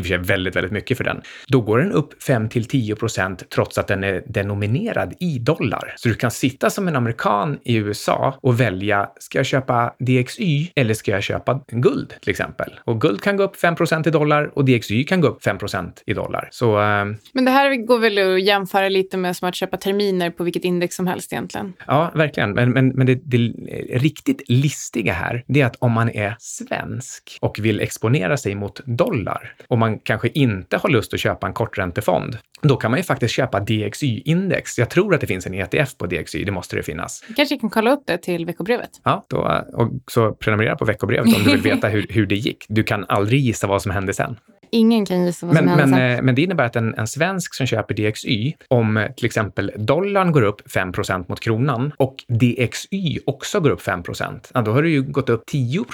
sig 0.08 0.18
väldigt, 0.18 0.56
väldigt 0.56 0.72
mycket 0.72 0.98
för 0.98 1.04
den. 1.04 1.22
Då 1.48 1.62
går 1.62 1.78
den 1.80 1.92
upp 1.92 2.24
5 2.24 2.50
till 2.50 2.66
10 2.66 2.96
procent 2.96 3.50
trots 3.50 3.78
att 3.78 3.88
den 3.88 4.04
är 4.04 4.24
denominerad 4.28 5.14
i 5.20 5.40
dollar. 5.40 5.94
Så 5.98 6.10
du 6.10 6.16
kan 6.16 6.32
sitta 6.32 6.70
som 6.70 6.88
en 6.88 6.96
amerikan 6.96 7.60
i 7.64 7.76
USA 7.76 8.38
och 8.42 8.60
välja, 8.60 9.10
ska 9.20 9.40
jag 9.40 9.46
köpa 9.46 9.94
DXY 10.00 10.72
eller 10.76 10.94
ska 10.94 11.12
jag 11.12 11.24
köpa 11.24 11.62
guld 11.68 12.14
till 12.22 12.30
exempel? 12.30 12.80
Och 12.88 13.02
guld 13.02 13.22
kan 13.22 13.38
gå 13.38 13.44
upp 13.44 13.56
5% 13.56 14.08
i 14.08 14.12
dollar 14.12 14.52
och 14.54 14.66
DXY 14.66 15.04
kan 15.04 15.22
gå 15.22 15.28
upp 15.28 15.44
5% 15.46 15.92
i 16.06 16.14
dollar. 16.14 16.50
Så, 16.52 16.80
äh... 16.80 17.06
Men 17.34 17.46
det 17.46 17.52
här 17.52 17.76
går 17.76 18.00
väl 18.00 18.18
att 18.18 18.44
jämföra 18.44 18.90
lite 18.90 19.18
med 19.18 19.36
som 19.36 19.50
att 19.50 19.56
köpa 19.56 19.78
terminer 19.78 20.30
på 20.30 20.44
vilket 20.44 20.64
index 20.64 20.96
som 20.96 21.08
helst 21.08 21.34
egentligen? 21.34 21.74
Ja, 21.88 22.12
verkligen. 22.16 22.52
Men, 22.52 22.72
men, 22.72 22.88
men 22.88 23.08
det, 23.08 23.20
det 23.24 23.38
riktigt 23.92 24.42
listiga 24.48 25.14
här, 25.14 25.44
det 25.48 25.62
är 25.62 25.66
att 25.66 25.76
om 25.80 25.92
man 25.92 26.10
är 26.10 26.36
svensk 26.40 27.38
och 27.42 27.60
vill 27.60 27.82
exponera 27.82 28.38
sig 28.38 28.56
mot 28.56 28.82
dollar 28.86 29.54
och 29.68 29.78
man 29.78 30.00
kanske 30.00 30.28
inte 30.28 30.78
har 30.78 30.90
lust 30.90 31.14
att 31.14 31.20
köpa 31.20 31.48
en 31.48 31.54
korträntefond, 31.54 32.38
då 32.62 32.76
kan 32.76 32.92
man 32.92 33.00
ju 33.00 33.04
faktiskt 33.04 33.34
köpa 33.34 33.60
DXY-index. 33.60 34.80
Jag 34.80 34.90
tror 34.90 35.16
att 35.16 35.22
det 35.22 35.28
finns 35.28 35.48
en 35.48 35.54
ETF 35.54 35.98
på 35.98 36.06
DXY, 36.06 36.44
det 36.44 36.52
måste 36.52 36.76
det 36.76 36.84
finnas. 36.84 37.24
kanske 37.36 37.58
kan 37.58 37.70
kolla 37.70 37.92
upp 37.92 38.04
det 38.06 38.18
till 38.18 38.46
veckobrevet. 38.46 38.90
Ja, 39.04 39.26
då, 39.30 39.66
och 39.74 39.92
så 40.08 40.34
prenumerera 40.34 40.76
på 40.76 40.86
veckobrevet 40.86 41.36
om 41.36 41.44
du 41.44 41.52
vill 41.52 41.62
veta 41.62 41.88
hur, 41.88 42.06
hur 42.10 42.26
det 42.26 42.36
gick. 42.36 42.66
Du 42.78 42.84
kan 42.84 43.06
aldrig 43.10 43.42
gissa 43.42 43.68
vad 43.68 43.82
som 43.82 43.92
hände 43.92 44.14
sen. 44.14 44.36
Ingen 44.72 45.06
kan 45.06 45.26
gissa 45.26 45.46
vad 45.46 45.56
Men, 45.56 45.64
som 45.64 45.70
händer 45.70 45.86
men, 45.86 46.00
sen. 46.00 46.18
eh, 46.18 46.22
men 46.22 46.36
det 46.36 46.42
innebär 46.42 46.66
att 46.66 46.76
en, 46.76 46.96
en 46.96 47.08
svensk 47.08 47.56
som 47.56 47.68
köper 47.68 47.96
DXY, 47.96 48.54
om 48.68 48.98
eh, 48.98 49.12
till 49.12 49.26
exempel 49.26 49.72
dollarn 49.78 50.32
går 50.32 50.42
upp 50.42 50.62
5% 50.68 51.26
mot 51.30 51.40
kronan 51.40 51.92
och 51.98 52.16
DXY 52.28 53.20
också 53.26 53.60
går 53.60 53.70
upp 53.70 53.82
5 53.82 54.04
ja, 54.54 54.62
då 54.62 54.72
har 54.72 54.84
du 54.84 54.90
ju 54.90 55.02
gått 55.02 55.30
upp 55.30 55.46
10 55.46 55.86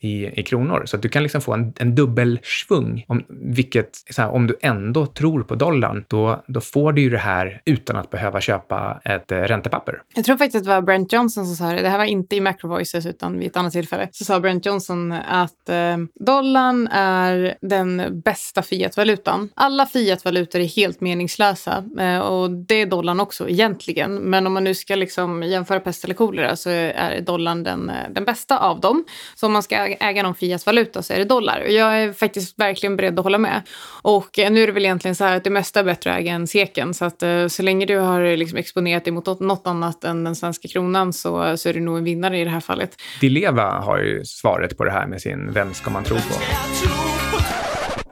i, 0.00 0.40
i 0.40 0.42
kronor. 0.42 0.82
Så 0.86 0.96
du 0.96 1.08
kan 1.08 1.22
liksom 1.22 1.40
få 1.40 1.52
en, 1.52 1.72
en 1.78 1.94
dubbelsvung. 1.94 3.04
Om, 3.08 3.24
vilket, 3.28 3.90
så 4.10 4.22
här, 4.22 4.30
om 4.30 4.46
du 4.46 4.56
ändå 4.60 5.06
tror 5.06 5.42
på 5.42 5.54
dollarn, 5.54 6.04
då, 6.08 6.44
då 6.46 6.60
får 6.60 6.92
du 6.92 7.02
ju 7.02 7.10
det 7.10 7.18
här 7.18 7.60
utan 7.64 7.96
att 7.96 8.10
behöva 8.10 8.40
köpa 8.40 9.00
ett 9.04 9.32
eh, 9.32 9.38
räntepapper. 9.38 10.02
Jag 10.14 10.24
tror 10.24 10.36
faktiskt 10.36 10.56
att 10.56 10.64
det 10.64 10.70
var 10.70 10.82
Brent 10.82 11.12
Johnson 11.12 11.46
som 11.46 11.56
sa 11.56 11.72
det. 11.72 11.82
Det 11.82 11.88
här 11.88 11.98
var 11.98 12.04
inte 12.04 12.36
i 12.36 12.40
Macro 12.40 12.68
Voices 12.68 13.06
utan 13.06 13.38
vid 13.38 13.46
ett 13.46 13.56
annat 13.56 13.72
tillfälle. 13.72 14.08
Så 14.12 14.24
sa 14.24 14.40
Brent 14.40 14.66
Johnson 14.66 15.12
att 15.12 15.68
eh, 15.68 15.96
dollarn 16.14 16.88
är 16.92 17.56
den 17.60 18.15
bästa 18.24 18.62
fiatvalutan. 18.62 19.48
Alla 19.54 19.86
fiatvalutor 19.86 20.60
är 20.60 20.64
helt 20.64 21.00
meningslösa 21.00 21.84
eh, 21.98 22.18
och 22.18 22.50
det 22.50 22.74
är 22.74 22.86
dollarn 22.86 23.20
också 23.20 23.48
egentligen. 23.48 24.14
Men 24.14 24.46
om 24.46 24.52
man 24.52 24.64
nu 24.64 24.74
ska 24.74 24.94
liksom 24.94 25.42
jämföra 25.42 25.80
pest 25.80 26.04
eller 26.04 26.14
kolera 26.14 26.56
så 26.56 26.70
är 26.70 27.20
dollarn 27.20 27.62
den, 27.62 27.90
eh, 27.90 28.10
den 28.10 28.24
bästa 28.24 28.58
av 28.58 28.80
dem. 28.80 29.04
Så 29.34 29.46
om 29.46 29.52
man 29.52 29.62
ska 29.62 29.76
äga 29.76 30.22
någon 30.22 30.34
fiatvaluta 30.34 31.02
så 31.02 31.12
är 31.12 31.18
det 31.18 31.24
dollar. 31.24 31.60
Jag 31.60 32.02
är 32.02 32.12
faktiskt 32.12 32.58
verkligen 32.58 32.96
beredd 32.96 33.18
att 33.18 33.24
hålla 33.24 33.38
med. 33.38 33.62
Och 34.02 34.38
eh, 34.38 34.50
nu 34.50 34.62
är 34.62 34.66
det 34.66 34.72
väl 34.72 34.84
egentligen 34.84 35.14
så 35.14 35.24
här 35.24 35.36
att 35.36 35.44
det 35.44 35.50
mesta 35.50 35.80
är 35.80 35.84
bättre 35.84 36.12
att 36.12 36.18
äga 36.18 36.32
än 36.32 36.46
seken. 36.46 36.94
Så 36.94 37.04
att 37.04 37.22
så 37.48 37.62
länge 37.62 37.86
du 37.86 37.98
har 37.98 38.36
liksom 38.36 38.58
exponerat 38.58 39.04
dig 39.04 39.12
mot 39.12 39.40
något 39.40 39.66
annat 39.66 40.04
än 40.04 40.24
den 40.24 40.36
svenska 40.36 40.68
kronan 40.68 41.12
så, 41.12 41.56
så 41.56 41.68
är 41.68 41.74
du 41.74 41.80
nog 41.80 41.98
en 41.98 42.04
vinnare 42.04 42.38
i 42.38 42.44
det 42.44 42.50
här 42.50 42.60
fallet. 42.60 42.96
Dileva 43.20 43.62
har 43.62 43.98
ju 43.98 44.24
svaret 44.24 44.78
på 44.78 44.84
det 44.84 44.90
här 44.90 45.06
med 45.06 45.22
sin 45.22 45.52
Vem 45.52 45.74
ska 45.74 45.90
man 45.90 46.04
tro 46.04 46.16
på? 46.16 46.85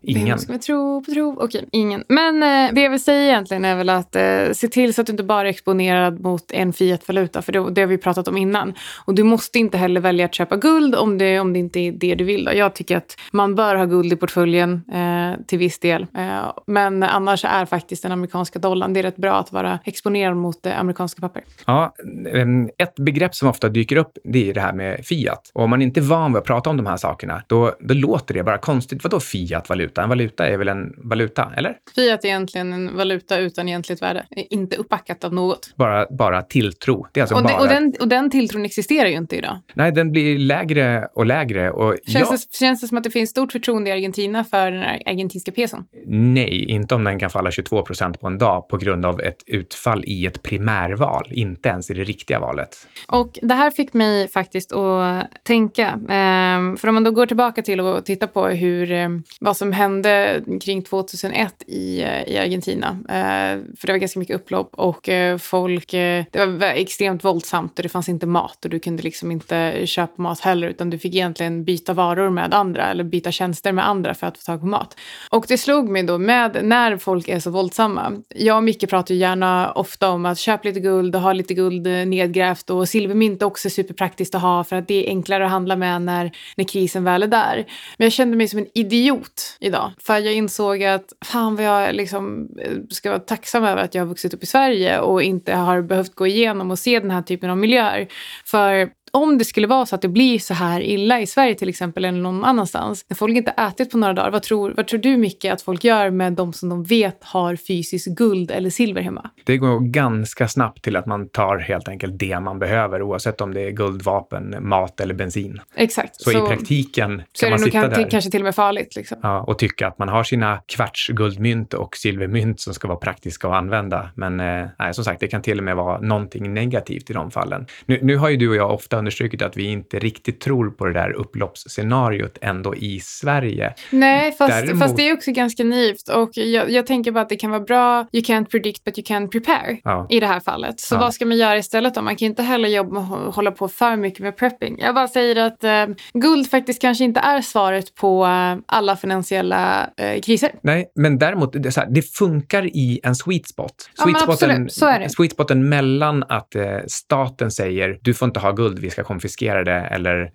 Ingen. 0.07 0.39
Ska 0.39 0.53
vi 0.53 0.59
tro 0.59 1.05
på 1.05 1.11
tro? 1.11 1.37
Okej, 1.41 1.69
ingen. 1.73 2.05
Men 2.09 2.43
eh, 2.43 2.75
det 2.75 2.81
jag 2.81 2.91
vill 2.91 3.05
säga 3.05 3.23
egentligen 3.23 3.65
är 3.65 3.77
väl 3.77 3.89
att 3.89 4.17
eh, 4.17 4.53
se 4.53 4.69
till 4.69 4.95
så 4.95 5.01
att 5.01 5.07
du 5.07 5.11
inte 5.11 5.25
bara 5.25 5.41
är 5.41 5.51
exponerad 5.51 6.21
mot 6.21 6.53
en 6.53 6.73
fiatvaluta, 6.73 7.43
för 7.43 7.53
det, 7.53 7.71
det 7.71 7.81
har 7.81 7.89
vi 7.89 7.99
pratat 7.99 8.29
om 8.29 8.37
innan. 8.37 8.75
Och 9.05 9.15
du 9.15 9.23
måste 9.23 9.59
inte 9.59 9.79
heller 9.79 10.01
välja 10.01 10.25
att 10.25 10.35
köpa 10.35 10.57
guld 10.57 10.95
om 10.95 11.19
det, 11.19 11.41
om 11.41 11.53
det 11.53 11.59
inte 11.59 11.81
är 11.81 11.93
det 11.93 12.15
du 12.15 12.25
vill. 12.25 12.45
Då. 12.45 12.53
Jag 12.55 12.75
tycker 12.75 12.97
att 12.97 13.17
man 13.33 13.55
bör 13.55 13.75
ha 13.75 13.85
guld 13.85 14.13
i 14.13 14.17
portföljen 14.17 14.83
eh, 14.93 15.45
till 15.47 15.59
viss 15.59 15.79
del. 15.79 16.07
Eh, 16.17 16.53
men 16.67 17.03
annars 17.03 17.45
är 17.45 17.67
faktiskt 17.67 18.03
den 18.03 18.13
amerikanska 18.13 18.59
dollarn, 18.59 18.93
det 18.93 19.01
är 19.01 19.03
rätt 19.03 19.17
bra 19.17 19.35
att 19.35 19.53
vara 19.53 19.79
exponerad 19.85 20.37
mot 20.37 20.67
eh, 20.67 20.81
amerikanska 20.81 21.21
papper. 21.21 21.45
Ja, 21.67 21.95
em, 22.33 22.71
ett 22.79 22.97
begrepp 22.97 23.35
som 23.35 23.49
ofta 23.49 23.69
dyker 23.69 23.97
upp, 23.97 24.19
det 24.25 24.51
är 24.51 24.55
det 24.55 24.61
här 24.61 24.73
med 24.73 25.07
fiat. 25.07 25.51
Och 25.55 25.63
om 25.63 25.71
man 25.71 25.83
inte 25.83 26.01
är 26.01 26.03
van 26.03 26.33
vid 26.33 26.39
att 26.39 26.45
prata 26.45 26.71
om 26.71 26.77
de 26.77 26.87
här 26.87 26.97
sakerna, 26.97 27.43
då, 27.47 27.75
då 27.81 27.95
låter 27.95 28.35
det 28.35 28.43
bara 28.43 28.59
konstigt. 28.59 29.05
Vadå 29.05 29.21
fiat-valuta? 29.21 29.94
En 30.03 30.09
valuta 30.09 30.49
är 30.49 30.57
väl 30.57 30.69
en 30.69 30.95
valuta, 30.97 31.53
eller? 31.57 31.77
Fiat 31.95 32.25
är 32.25 32.29
egentligen 32.29 32.73
en 32.73 32.97
valuta 32.97 33.39
utan 33.39 33.69
egentligt 33.69 34.03
värde, 34.03 34.27
är 34.31 34.53
inte 34.53 34.77
uppbackat 34.77 35.25
av 35.25 35.35
något. 35.35 35.73
Bara, 35.77 36.07
bara 36.11 36.43
tilltro. 36.43 37.07
Det 37.13 37.21
är 37.21 37.23
alltså 37.23 37.37
Och, 37.37 37.43
bara... 37.43 37.53
den, 37.53 37.61
och, 37.61 37.69
den, 37.69 37.95
och 38.01 38.09
den 38.09 38.31
tilltron 38.31 38.65
existerar 38.65 39.09
ju 39.09 39.17
inte 39.17 39.37
idag. 39.37 39.61
Nej, 39.75 39.93
den 39.93 40.13
blir 40.13 40.39
lägre 40.39 41.09
och 41.15 41.27
lägre. 41.27 41.71
Och 41.71 41.97
Känns, 42.07 42.31
ja, 42.31 42.37
det, 42.37 42.57
känns 42.57 42.81
det 42.81 42.89
som 42.89 42.99
att 42.99 43.05
det 43.05 43.11
finns 43.11 43.31
stort 43.31 43.53
förtroende 43.53 43.91
i 43.91 43.93
Argentina 43.93 44.45
för 44.45 44.71
den 44.71 44.83
här 44.83 45.03
argentinska 45.07 45.53
peson? 45.53 45.85
nej, 46.07 46.65
inte 46.65 46.95
om 46.95 47.05
den 47.05 47.19
kan 47.19 47.31
falla 47.31 47.51
22 47.51 47.83
procent 47.83 48.21
på 48.21 48.27
en 48.27 48.39
dag 48.39 48.69
på 48.69 48.77
grund 48.77 49.07
av 49.07 49.21
ett 49.21 49.43
utfall 49.47 50.05
i 50.07 50.27
ett 50.27 50.43
primärval. 50.43 51.29
Inte 51.31 51.69
ens 51.69 51.91
i 51.91 51.95
det 51.95 52.05
riktiga 52.05 52.41
valet. 52.41 52.87
Och 53.09 53.39
det 53.43 53.55
här 53.55 53.71
fick 53.71 53.93
mig 53.93 54.29
faktiskt 54.29 54.73
att 54.73 55.27
tänka. 55.43 56.01
Ehm, 56.09 56.77
för 56.77 56.89
om 56.89 56.95
man 56.95 57.05
då 57.05 57.11
går 57.11 57.27
tillbaka 57.27 57.63
till 57.63 57.81
och 57.81 58.05
tittar 58.05 58.27
på 58.27 58.47
hur, 58.47 58.93
eh, 58.93 59.09
vad 59.41 59.57
som 59.57 59.73
hände 59.73 59.84
hände 59.85 60.43
kring 60.61 60.83
2001 60.83 61.65
i, 61.67 62.03
eh, 62.03 62.23
i 62.23 62.39
Argentina. 62.39 62.89
Eh, 63.09 63.61
för 63.79 63.87
det 63.87 63.93
var 63.93 63.99
ganska 63.99 64.19
mycket 64.19 64.37
upplopp 64.37 64.75
och 64.75 65.09
eh, 65.09 65.39
folk, 65.39 65.95
eh, 65.95 66.25
det 66.31 66.47
var 66.47 66.67
extremt 66.67 67.25
våldsamt 67.25 67.79
och 67.79 67.83
det 67.83 67.89
fanns 67.89 68.09
inte 68.09 68.27
mat 68.27 68.65
och 68.65 68.71
du 68.71 68.79
kunde 68.79 69.03
liksom 69.03 69.31
inte 69.31 69.87
köpa 69.87 70.23
mat 70.23 70.41
heller 70.41 70.69
utan 70.69 70.91
du 70.91 70.99
fick 70.99 71.15
egentligen 71.15 71.65
byta 71.65 71.93
varor 71.93 72.31
med 72.31 72.55
andra 72.55 72.91
eller 72.91 73.05
byta 73.05 73.33
tjänster 73.33 73.73
med 73.73 73.89
andra 73.89 74.15
för 74.15 74.27
att 74.27 74.39
få 74.39 74.43
tag 74.43 74.61
på 74.61 74.67
mat. 74.67 74.97
Och 75.31 75.45
det 75.49 75.59
slog 75.59 75.89
mig 75.89 76.03
då 76.03 76.19
med 76.19 76.59
när 76.63 76.97
folk 76.97 77.29
är 77.29 77.41
så 77.41 77.51
våldsamma. 77.51 78.13
Jag 78.29 78.57
och 78.57 78.65
Micke 78.65 78.91
pratar 78.91 79.15
ju 79.15 79.21
gärna 79.21 79.73
ofta 79.73 80.11
om 80.11 80.27
att 80.27 80.39
köpa 80.39 80.69
lite 80.69 80.81
guld 80.81 81.17
och 81.17 81.23
ha 81.23 81.33
lite 81.33 81.55
guld 81.55 81.87
eh, 81.87 81.93
nedgrävt 81.93 82.71
och 82.71 82.89
silvermynt 82.89 83.43
är 83.43 83.47
också 83.47 83.71
superpraktiskt 83.71 84.35
att 84.35 84.43
ha 84.43 84.65
för 84.65 84.77
att 84.77 84.89
det 84.89 85.07
är 85.07 85.09
enklare 85.09 85.45
att 85.45 85.51
handla 85.51 85.77
med 85.77 86.03
när, 86.03 86.31
när 86.57 86.65
krisen 86.65 87.05
väl 87.05 87.23
är 87.23 87.27
där. 87.27 87.65
Men 87.99 88.05
jag 88.05 88.13
kände 88.13 88.37
mig 88.37 88.49
som 88.49 88.59
en 88.59 88.67
idiot 88.75 89.57
idag 89.75 89.93
för 89.99 90.19
jag 90.19 90.35
insåg 90.35 90.85
att 90.85 91.13
fan 91.25 91.57
vad 91.57 91.65
jag 91.65 91.95
liksom 91.95 92.49
eh, 92.63 92.73
ska 92.91 93.11
vara 93.11 93.21
tacksam 93.21 93.65
över 93.65 93.83
att 93.83 93.95
jag 93.95 94.03
har 94.03 94.07
vuxit 94.07 94.35
upp 94.35 94.43
i 94.43 94.47
Sverige 94.47 95.01
och 95.01 95.23
inte 95.23 95.55
har 95.55 95.83
behövt 95.83 96.15
gå 96.15 96.27
igenom 96.27 96.71
och 96.71 96.79
se 96.79 97.01
den 97.01 97.11
här 97.11 97.23
typen 97.23 97.51
av 97.51 97.59
miljöer. 97.59 98.09
För 98.45 98.91
om 99.15 99.39
det 99.39 99.45
skulle 99.45 99.67
vara 99.67 99.87
så 99.87 99.95
att 99.95 100.03
det 100.03 100.09
blir 100.09 100.39
så 100.39 100.55
här 100.55 100.81
illa 100.81 101.21
i 101.21 101.27
Sverige 101.27 101.55
till 101.55 101.69
exempel 101.69 102.05
eller 102.05 102.19
någon 102.19 102.45
annanstans, 102.45 103.05
när 103.09 103.17
folk 103.17 103.37
inte 103.37 103.51
ätit 103.51 103.91
på 103.91 103.99
några 103.99 104.13
dagar, 104.13 104.31
vad 104.31 104.43
tror, 104.43 104.75
vad 104.77 104.87
tror 104.87 105.01
du 105.01 105.17
Micke 105.17 105.45
att 105.45 105.63
folk 105.63 105.85
gör 105.85 106.11
med 106.11 106.33
de 106.33 106.53
som 106.53 106.69
de 106.69 106.85
vet 106.85 107.25
har 107.25 107.57
fysiskt 107.57 108.07
guld 108.07 108.51
eller 108.51 108.71
silver 108.71 109.03
hemma? 109.03 109.31
Det 109.45 109.57
går 109.57 109.81
ganska 109.81 110.49
snabbt 110.49 110.83
till 110.85 110.97
att 110.97 111.07
man 111.07 111.29
tar 111.29 111.59
helt 111.59 111.89
enkelt 111.89 112.19
det 112.19 112.41
man 112.41 112.59
behöver, 112.59 113.03
oavsett 113.03 113.41
om 113.41 113.55
det 113.55 113.61
är 113.61 113.71
guldvapen, 113.71 114.57
mat 114.61 115.01
eller 115.01 115.15
bensin. 115.15 115.61
Exakt. 115.75 116.21
Så, 116.21 116.31
i 116.31 116.35
praktiken 116.35 117.23
så 117.33 117.47
kan 117.47 117.51
man 117.51 117.59
sitta 117.59 117.81
kan, 117.81 117.91
där 117.91 118.11
kanske 118.11 118.31
till 118.31 118.41
och 118.41 118.45
med 118.45 118.55
farligt. 118.55 118.97
Liksom. 118.97 119.19
ja, 119.23 119.41
och 119.41 119.59
tycka 119.59 119.87
att 119.87 119.99
man 119.99 120.09
har 120.09 120.25
sina 120.25 120.61
kvarts 120.67 121.09
guldmynt 121.09 121.75
och 121.75 121.97
silvermynt 121.97 122.61
som 122.61 122.75
ska 122.75 122.89
vara 122.89 122.99
praktiska 122.99 123.49
att 123.49 123.55
använda. 123.55 124.11
Men 124.15 124.41
eh, 124.41 124.67
nej, 124.79 124.95
som 124.95 125.05
sagt, 125.05 125.21
det 125.21 125.29
kan 125.29 125.43
till 125.43 125.59
och 125.59 125.65
med 125.65 125.77
vara 125.77 126.01
någonting 126.01 126.55
negativt 126.55 127.11
i 127.11 127.13
de 127.13 127.31
fallen. 127.31 127.67
Nu, 127.87 127.99
nu 128.03 128.17
har 128.17 128.29
ju 128.29 128.37
du 128.37 128.49
och 128.49 128.57
jag 128.57 128.71
ofta 128.71 129.04
understrukit 129.05 129.43
att 129.43 129.57
vi 129.57 129.65
inte 129.65 129.99
riktigt 129.99 130.41
tror 130.41 130.71
på 130.71 130.87
det 130.87 130.93
där 130.93 131.11
upploppsscenariot 131.13 132.39
ändå 132.41 132.75
i 132.77 133.01
Sverige. 133.01 133.75
Nej, 133.91 134.33
fast, 134.33 134.53
Däremot- 134.53 134.79
fast 134.83 134.97
det 134.97 135.09
är 135.09 135.13
också 135.15 135.33
ganska 135.33 135.65
naivt. 135.65 136.09
Och 136.09 136.31
jag, 136.37 136.71
jag 136.71 136.87
tänker 136.87 137.13
bara 137.13 137.21
att 137.21 137.29
det 137.29 137.37
kan 137.37 137.51
vara 137.51 137.61
bra, 137.61 138.07
you 138.13 138.23
can't 138.25 138.45
predict 138.45 138.85
but 138.85 138.99
you 138.99 139.05
can 139.07 139.31
prepare 139.31 139.79
Ja. 139.85 140.07
i 140.11 140.21
det 140.21 140.27
här 140.27 140.41
fallet. 140.41 140.81
Så 140.81 140.95
Ja. 140.95 140.99
vad 141.01 141.15
ska 141.15 141.27
man 141.27 141.37
göra 141.37 141.59
istället 141.59 141.95
då? 141.95 142.03
Man 142.03 142.17
kan 142.17 142.27
inte 142.27 142.43
heller 142.43 142.69
jobba 142.69 143.01
att 143.01 143.35
hålla 143.35 143.51
på 143.51 143.69
för 143.69 143.97
mycket 143.97 144.21
med 144.21 144.37
prepping. 144.37 144.77
Jag 144.81 144.95
bara 144.95 145.09
säger 145.09 145.37
att 145.47 145.65
eh, 145.65 145.87
guld 146.15 146.51
faktiskt 146.51 146.81
kanske 146.81 147.05
inte 147.05 147.21
är 147.21 147.41
svaret 147.41 147.95
på 147.95 148.25
eh, 148.25 148.57
alla 148.67 148.97
finansiella 148.97 149.91
eh, 149.97 150.21
kriser. 150.21 150.51
Nej, 150.63 150.93
men 150.95 151.19
däremot, 151.19 151.53
det, 151.63 151.77
här, 151.77 151.87
det 151.91 152.03
funkar 152.03 152.67
i 152.67 153.01
en 153.03 153.15
sweet 153.15 153.49
spot. 153.49 153.75
Ja, 153.97 154.05
Sweet 154.05 154.17
spoten- 154.23 154.63
absolut. 154.73 155.13
Sweet 155.13 155.33
spoten 155.33 155.69
mellan 155.69 156.23
att 156.29 156.55
eh, 156.55 156.63
staten 156.87 157.51
säger 157.51 157.99
du 158.03 158.15
får 158.15 158.27
inte 158.27 158.41
ha 158.41 158.53
guld, 158.53 158.79
vi 158.79 158.91
ska 158.95 159.05
konfiskera 159.05 159.65
det, 159.65 159.73
eller 159.73 160.31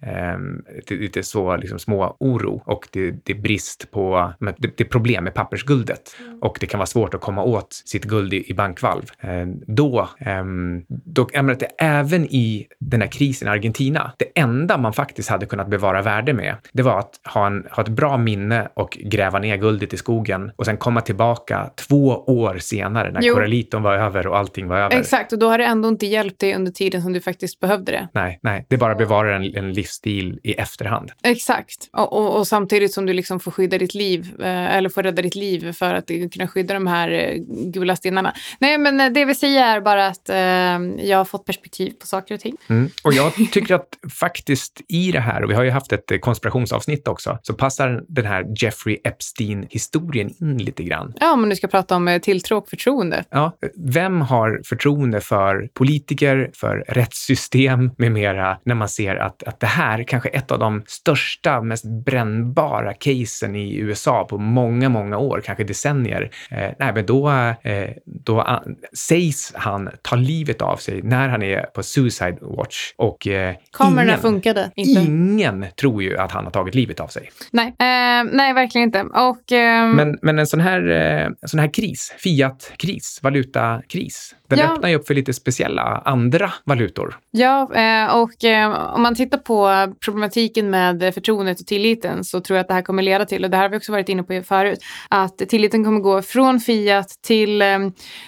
det, 0.87 0.95
lite 0.95 1.23
så 1.23 1.57
liksom, 1.57 1.79
små 1.79 2.15
oro 2.19 2.61
och 2.65 2.87
det, 2.91 3.11
det 3.11 3.33
är 3.33 3.37
brist 3.37 3.91
på, 3.91 4.33
det, 4.39 4.77
det 4.77 4.83
är 4.83 4.87
problem 4.87 5.23
med 5.23 5.33
pappersguldet 5.33 6.15
och 6.41 6.57
det 6.59 6.67
kan 6.67 6.77
vara 6.77 6.85
svårt 6.87 7.13
att 7.13 7.21
komma 7.21 7.43
åt 7.43 7.73
sitt 7.85 8.05
guld 8.05 8.33
i, 8.33 8.51
i 8.51 8.53
bankvalv. 8.53 9.03
Eh, 9.19 9.47
då, 9.67 10.09
ehm, 10.19 10.83
då 10.87 11.27
jag 11.33 11.45
menar, 11.45 11.53
att 11.53 11.59
det, 11.59 11.69
även 11.77 12.25
i 12.25 12.67
den 12.79 13.01
här 13.01 13.07
krisen 13.07 13.47
i 13.47 13.51
Argentina, 13.51 14.11
det 14.17 14.39
enda 14.39 14.77
man 14.77 14.93
faktiskt 14.93 15.29
hade 15.29 15.45
kunnat 15.45 15.67
bevara 15.67 16.01
värde 16.01 16.33
med, 16.33 16.55
det 16.71 16.83
var 16.83 16.99
att 16.99 17.19
ha, 17.33 17.47
en, 17.47 17.67
ha 17.71 17.83
ett 17.83 17.89
bra 17.89 18.17
minne 18.17 18.69
och 18.73 18.97
gräva 19.01 19.39
ner 19.39 19.57
guldet 19.57 19.93
i 19.93 19.97
skogen 19.97 20.51
och 20.55 20.65
sen 20.65 20.77
komma 20.77 21.01
tillbaka 21.01 21.69
två 21.75 22.07
år 22.27 22.57
senare 22.57 23.11
när 23.11 23.21
Jo. 23.21 23.35
var 23.79 23.93
över 23.93 24.27
och 24.27 24.37
allting 24.37 24.67
var 24.67 24.77
över. 24.77 24.99
Exakt, 24.99 25.33
och 25.33 25.39
då 25.39 25.49
har 25.49 25.57
det 25.57 25.65
ändå 25.65 25.89
inte 25.89 26.05
hjälpt 26.05 26.39
dig 26.39 26.55
under 26.55 26.71
tiden 26.71 27.01
som 27.01 27.13
du 27.13 27.21
faktiskt 27.21 27.59
behövde 27.59 27.91
det. 27.91 28.07
Nej, 28.13 28.39
nej, 28.49 28.65
det 28.69 28.77
bara 28.77 28.95
bevarar 28.95 29.33
en, 29.33 29.55
en 29.55 29.73
livsstil 29.73 30.39
i 30.43 30.53
efterhand. 30.53 31.11
Exakt. 31.23 31.89
Och, 31.93 32.13
och, 32.13 32.37
och 32.37 32.47
samtidigt 32.47 32.93
som 32.93 33.05
du 33.05 33.13
liksom 33.13 33.39
får 33.39 33.51
skydda 33.51 33.77
ditt 33.77 33.93
liv, 33.93 34.35
eh, 34.39 34.75
eller 34.75 34.89
får 34.89 35.03
rädda 35.03 35.21
ditt 35.21 35.35
liv 35.35 35.73
för 35.73 35.93
att 35.93 36.07
kunna 36.33 36.47
skydda 36.47 36.73
de 36.73 36.87
här 36.87 37.09
eh, 37.11 37.35
gula 37.45 37.95
stenarna. 37.95 38.33
Nej, 38.59 38.77
men 38.77 38.99
eh, 38.99 39.09
det 39.09 39.25
vill 39.25 39.35
säga 39.35 39.65
är 39.65 39.81
bara 39.81 40.07
att 40.07 40.29
eh, 40.29 41.05
jag 41.09 41.17
har 41.17 41.25
fått 41.25 41.45
perspektiv 41.45 41.91
på 41.91 42.07
saker 42.07 42.35
och 42.35 42.41
ting. 42.41 42.55
Mm. 42.67 42.89
Och 43.03 43.13
jag 43.13 43.33
tycker 43.51 43.75
att 43.75 43.87
faktiskt 44.19 44.81
i 44.87 45.11
det 45.11 45.19
här, 45.19 45.43
och 45.43 45.49
vi 45.49 45.55
har 45.55 45.63
ju 45.63 45.69
haft 45.69 45.91
ett 45.91 46.21
konspirationsavsnitt 46.21 47.07
också, 47.07 47.39
så 47.41 47.53
passar 47.53 48.03
den 48.07 48.25
här 48.25 48.45
Jeffrey 48.61 48.97
Epstein-historien 49.03 50.29
in 50.39 50.57
lite 50.57 50.83
grann. 50.83 51.13
Ja, 51.19 51.33
om 51.33 51.49
nu 51.49 51.55
ska 51.55 51.67
prata 51.67 51.95
om 51.95 52.19
tilltro 52.23 52.57
och 52.57 52.69
förtroende. 52.69 53.23
Ja, 53.29 53.57
vem 53.75 54.21
har 54.21 54.61
förtroende 54.65 55.21
för 55.21 55.69
politiker, 55.73 56.51
för 56.53 56.83
rättssystem 56.87 57.91
med 57.97 58.11
mera 58.11 58.28
reagera 58.33 58.57
när 58.63 58.75
man 58.75 58.89
ser 58.89 59.15
att, 59.15 59.43
att 59.43 59.59
det 59.59 59.67
här 59.67 60.03
kanske 60.03 60.29
är 60.29 60.37
ett 60.37 60.51
av 60.51 60.59
de 60.59 60.83
största, 60.87 61.61
mest 61.61 61.85
brännbara 62.05 62.93
casen 62.93 63.55
i 63.55 63.75
USA 63.75 64.25
på 64.29 64.37
många, 64.37 64.89
många 64.89 65.17
år, 65.17 65.41
kanske 65.45 65.63
decennier. 65.63 66.31
Eh, 66.51 66.69
nej, 66.79 66.93
men 66.93 67.05
då, 67.05 67.29
eh, 67.29 67.89
då 68.05 68.37
uh, 68.37 68.59
sägs 68.93 69.53
han 69.55 69.89
ta 70.01 70.15
livet 70.15 70.61
av 70.61 70.77
sig 70.77 71.01
när 71.01 71.29
han 71.29 71.43
är 71.43 71.61
på 71.61 71.83
Suicide 71.83 72.37
Watch. 72.41 72.93
Och 72.97 73.27
eh, 73.27 73.55
Kamerorna 73.73 74.17
funkade 74.17 74.71
inte. 74.75 75.01
Ingen 75.01 75.65
tror 75.79 76.03
ju 76.03 76.17
att 76.17 76.31
han 76.31 76.43
har 76.43 76.51
tagit 76.51 76.75
livet 76.75 76.99
av 76.99 77.07
sig. 77.07 77.31
Nej, 77.51 77.67
eh, 77.67 78.23
nej 78.31 78.53
verkligen 78.53 78.87
inte. 78.87 79.01
Och, 79.01 79.51
eh, 79.51 79.87
men, 79.87 80.19
men 80.21 80.39
en 80.39 80.47
sån 80.47 80.59
här, 80.59 80.89
eh, 80.89 81.29
sån 81.45 81.59
här 81.59 81.73
kris, 81.73 82.13
Fiat-kris, 82.17 83.19
valutakris, 83.23 84.35
den 84.49 84.59
ja. 84.59 84.73
öppnar 84.73 84.89
ju 84.89 84.95
upp 84.95 85.07
för 85.07 85.13
lite 85.13 85.33
speciella 85.33 86.01
andra 86.05 86.53
valutor. 86.63 87.17
Ja, 87.31 87.75
eh, 87.75 88.15
och 88.15 88.43
eh, 88.43 88.93
om 88.95 89.01
man 89.01 89.15
tittar 89.15 89.37
på 89.37 89.93
problematiken 90.05 90.69
med 90.69 91.13
förtroendet 91.13 91.59
och 91.59 91.67
tilliten 91.67 92.23
så 92.23 92.41
tror 92.41 92.57
jag 92.57 92.61
att 92.61 92.67
det 92.67 92.73
här 92.73 92.81
kommer 92.81 93.03
leda 93.03 93.25
till, 93.25 93.43
och 93.43 93.49
det 93.49 93.57
här 93.57 93.63
har 93.63 93.69
vi 93.69 93.77
också 93.77 93.91
varit 93.91 94.09
inne 94.09 94.23
på 94.23 94.41
förut, 94.45 94.79
att 95.09 95.37
tilliten 95.37 95.83
kommer 95.83 95.99
gå 95.99 96.21
från 96.21 96.59
fiat 96.59 97.09
till, 97.27 97.61
eh, 97.61 97.79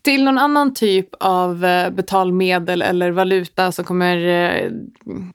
till 0.04 0.24
någon 0.24 0.38
annan 0.38 0.74
typ 0.74 1.10
av 1.20 1.60
betalmedel 1.92 2.82
eller 2.82 3.12
valuta 3.12 3.72
som 3.72 3.86
kommer, 3.86 4.72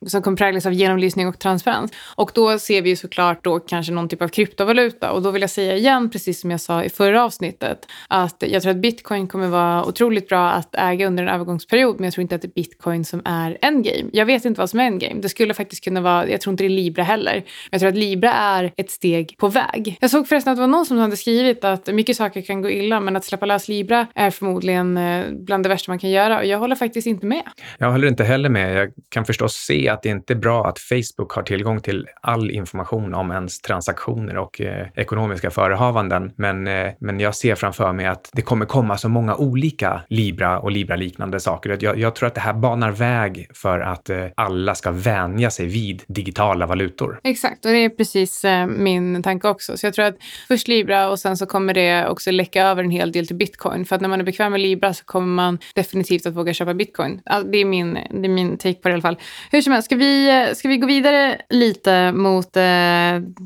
som 0.07 0.21
kommer 0.21 0.37
präglas 0.37 0.65
av 0.65 0.73
genomlysning 0.73 1.27
och 1.27 1.39
transparens. 1.39 1.91
Och 2.15 2.31
då 2.33 2.59
ser 2.59 2.81
vi 2.81 2.89
ju 2.89 2.95
såklart 2.95 3.43
då 3.43 3.59
kanske 3.59 3.93
någon 3.93 4.09
typ 4.09 4.21
av 4.21 4.27
kryptovaluta. 4.27 5.11
Och 5.11 5.21
då 5.21 5.31
vill 5.31 5.41
jag 5.41 5.49
säga 5.49 5.75
igen, 5.75 6.09
precis 6.09 6.41
som 6.41 6.51
jag 6.51 6.61
sa 6.61 6.83
i 6.83 6.89
förra 6.89 7.23
avsnittet, 7.23 7.85
att 8.07 8.43
jag 8.47 8.61
tror 8.61 8.71
att 8.71 8.77
bitcoin 8.77 9.27
kommer 9.27 9.47
vara 9.47 9.85
otroligt 9.85 10.29
bra 10.29 10.49
att 10.49 10.75
äga 10.77 11.07
under 11.07 11.23
en 11.23 11.29
övergångsperiod, 11.29 11.95
men 11.95 12.03
jag 12.03 12.13
tror 12.13 12.21
inte 12.21 12.35
att 12.35 12.41
det 12.41 12.47
är 12.47 12.53
bitcoin 12.53 13.05
som 13.05 13.21
är 13.25 13.57
endgame. 13.61 14.09
Jag 14.13 14.25
vet 14.25 14.45
inte 14.45 14.61
vad 14.61 14.69
som 14.69 14.79
är 14.79 14.83
endgame. 14.83 15.21
Det 15.21 15.29
skulle 15.29 15.53
faktiskt 15.53 15.83
kunna 15.83 16.01
vara, 16.01 16.29
jag 16.29 16.41
tror 16.41 16.51
inte 16.51 16.63
det 16.63 16.67
är 16.67 16.69
Libra 16.69 17.03
heller, 17.03 17.33
men 17.33 17.43
jag 17.71 17.79
tror 17.79 17.89
att 17.89 17.97
Libra 17.97 18.33
är 18.33 18.71
ett 18.77 18.91
steg 18.91 19.35
på 19.37 19.47
väg. 19.47 19.97
Jag 20.01 20.09
såg 20.09 20.27
förresten 20.27 20.51
att 20.51 20.57
det 20.57 20.61
var 20.61 20.67
någon 20.67 20.85
som 20.85 20.97
hade 20.97 21.17
skrivit 21.17 21.63
att 21.63 21.87
mycket 21.87 22.17
saker 22.17 22.41
kan 22.41 22.61
gå 22.61 22.69
illa, 22.69 22.99
men 22.99 23.15
att 23.15 23.25
släppa 23.25 23.45
lös 23.45 23.67
Libra 23.67 24.07
är 24.15 24.31
förmodligen 24.31 24.97
eh, 24.97 25.25
bland 25.31 25.63
det 25.63 25.69
värsta 25.69 25.91
man 25.91 25.99
kan 25.99 26.09
göra 26.09 26.39
och 26.39 26.45
jag 26.45 26.57
håller 26.57 26.75
faktiskt 26.75 27.07
inte 27.07 27.25
med. 27.25 27.43
Jag 27.77 27.91
håller 27.91 28.07
inte 28.07 28.23
heller 28.23 28.49
med. 28.49 28.75
Jag 28.75 28.89
kan 29.09 29.25
förstås 29.25 29.53
se 29.53 29.89
att 29.89 30.03
det 30.03 30.09
inte 30.09 30.33
är 30.33 30.37
bra 30.37 30.67
att 30.67 30.79
Facebook 30.79 31.31
har 31.31 31.43
tillgång 31.43 31.81
till 31.81 32.07
all 32.21 32.51
information 32.51 33.13
om 33.13 33.31
ens 33.31 33.61
transaktioner 33.61 34.37
och 34.37 34.61
eh, 34.61 34.87
ekonomiska 34.95 35.51
förehavanden. 35.51 36.31
Men, 36.35 36.67
eh, 36.67 36.91
men 36.99 37.19
jag 37.19 37.35
ser 37.35 37.55
framför 37.55 37.93
mig 37.93 38.05
att 38.05 38.29
det 38.33 38.41
kommer 38.41 38.65
komma 38.65 38.97
så 38.97 39.09
många 39.09 39.35
olika 39.35 40.01
Libra 40.09 40.59
och 40.67 40.71
Libra-liknande 40.71 41.39
saker. 41.39 41.77
Jag, 41.81 41.99
jag, 41.99 42.15
tror 42.15 42.27
att 42.27 42.35
det 42.35 42.41
här 42.41 42.53
banar 42.53 42.91
väg 42.91 43.47
för 43.53 43.79
att 43.79 44.09
eh, 44.09 44.25
alla 44.35 44.75
ska 44.75 44.91
vänja 44.91 45.49
sig 45.51 45.65
vid 45.65 46.03
digitala 46.07 46.65
valutor. 46.65 47.19
Exakt, 47.23 47.65
och 47.65 47.71
det 47.71 47.77
är 47.77 47.89
precis 47.89 48.45
eh, 48.45 48.67
min 48.67 49.23
tanke 49.23 49.47
också. 49.47 49.77
Så 49.77 49.85
jag 49.85 49.93
tror 49.93 50.05
att 50.05 50.15
först 50.47 50.67
Libra 50.67 51.09
och 51.09 51.19
sen 51.19 51.37
så 51.37 51.45
kommer 51.45 51.73
det 51.73 52.07
också 52.07 52.31
läcka 52.31 52.63
över 52.63 52.83
en 52.83 52.91
hel 52.91 53.11
del 53.11 53.27
till 53.27 53.35
bitcoin. 53.35 53.85
För 53.85 53.95
att 53.95 54.01
när 54.01 54.09
man 54.09 54.19
är 54.19 54.25
bekväm 54.25 54.51
med 54.51 54.61
Libra 54.61 54.93
så 54.93 55.05
kommer 55.05 55.27
man 55.27 55.59
definitivt 55.75 56.25
att 56.25 56.33
våga 56.33 56.53
köpa 56.53 56.73
bitcoin. 56.73 57.21
Det 57.51 57.57
är 57.57 57.65
min, 57.65 57.93
det 57.93 58.27
är 58.27 58.29
min 58.29 58.57
take 58.57 58.73
på 58.73 58.87
det 58.87 58.91
i 58.91 58.93
alla 58.93 59.01
fall. 59.01 59.17
Hur 59.51 59.61
som 59.61 59.73
helst, 59.73 59.85
ska 59.85 59.95
vi, 59.95 60.29
eh, 60.29 60.53
ska 60.53 60.67
vi 60.67 60.77
gå 60.77 60.87
vidare 60.87 61.41
lite 61.49 62.11
mot 62.11 62.57
eh, 62.57 62.63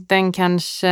den 0.08 0.32
kanske 0.34 0.88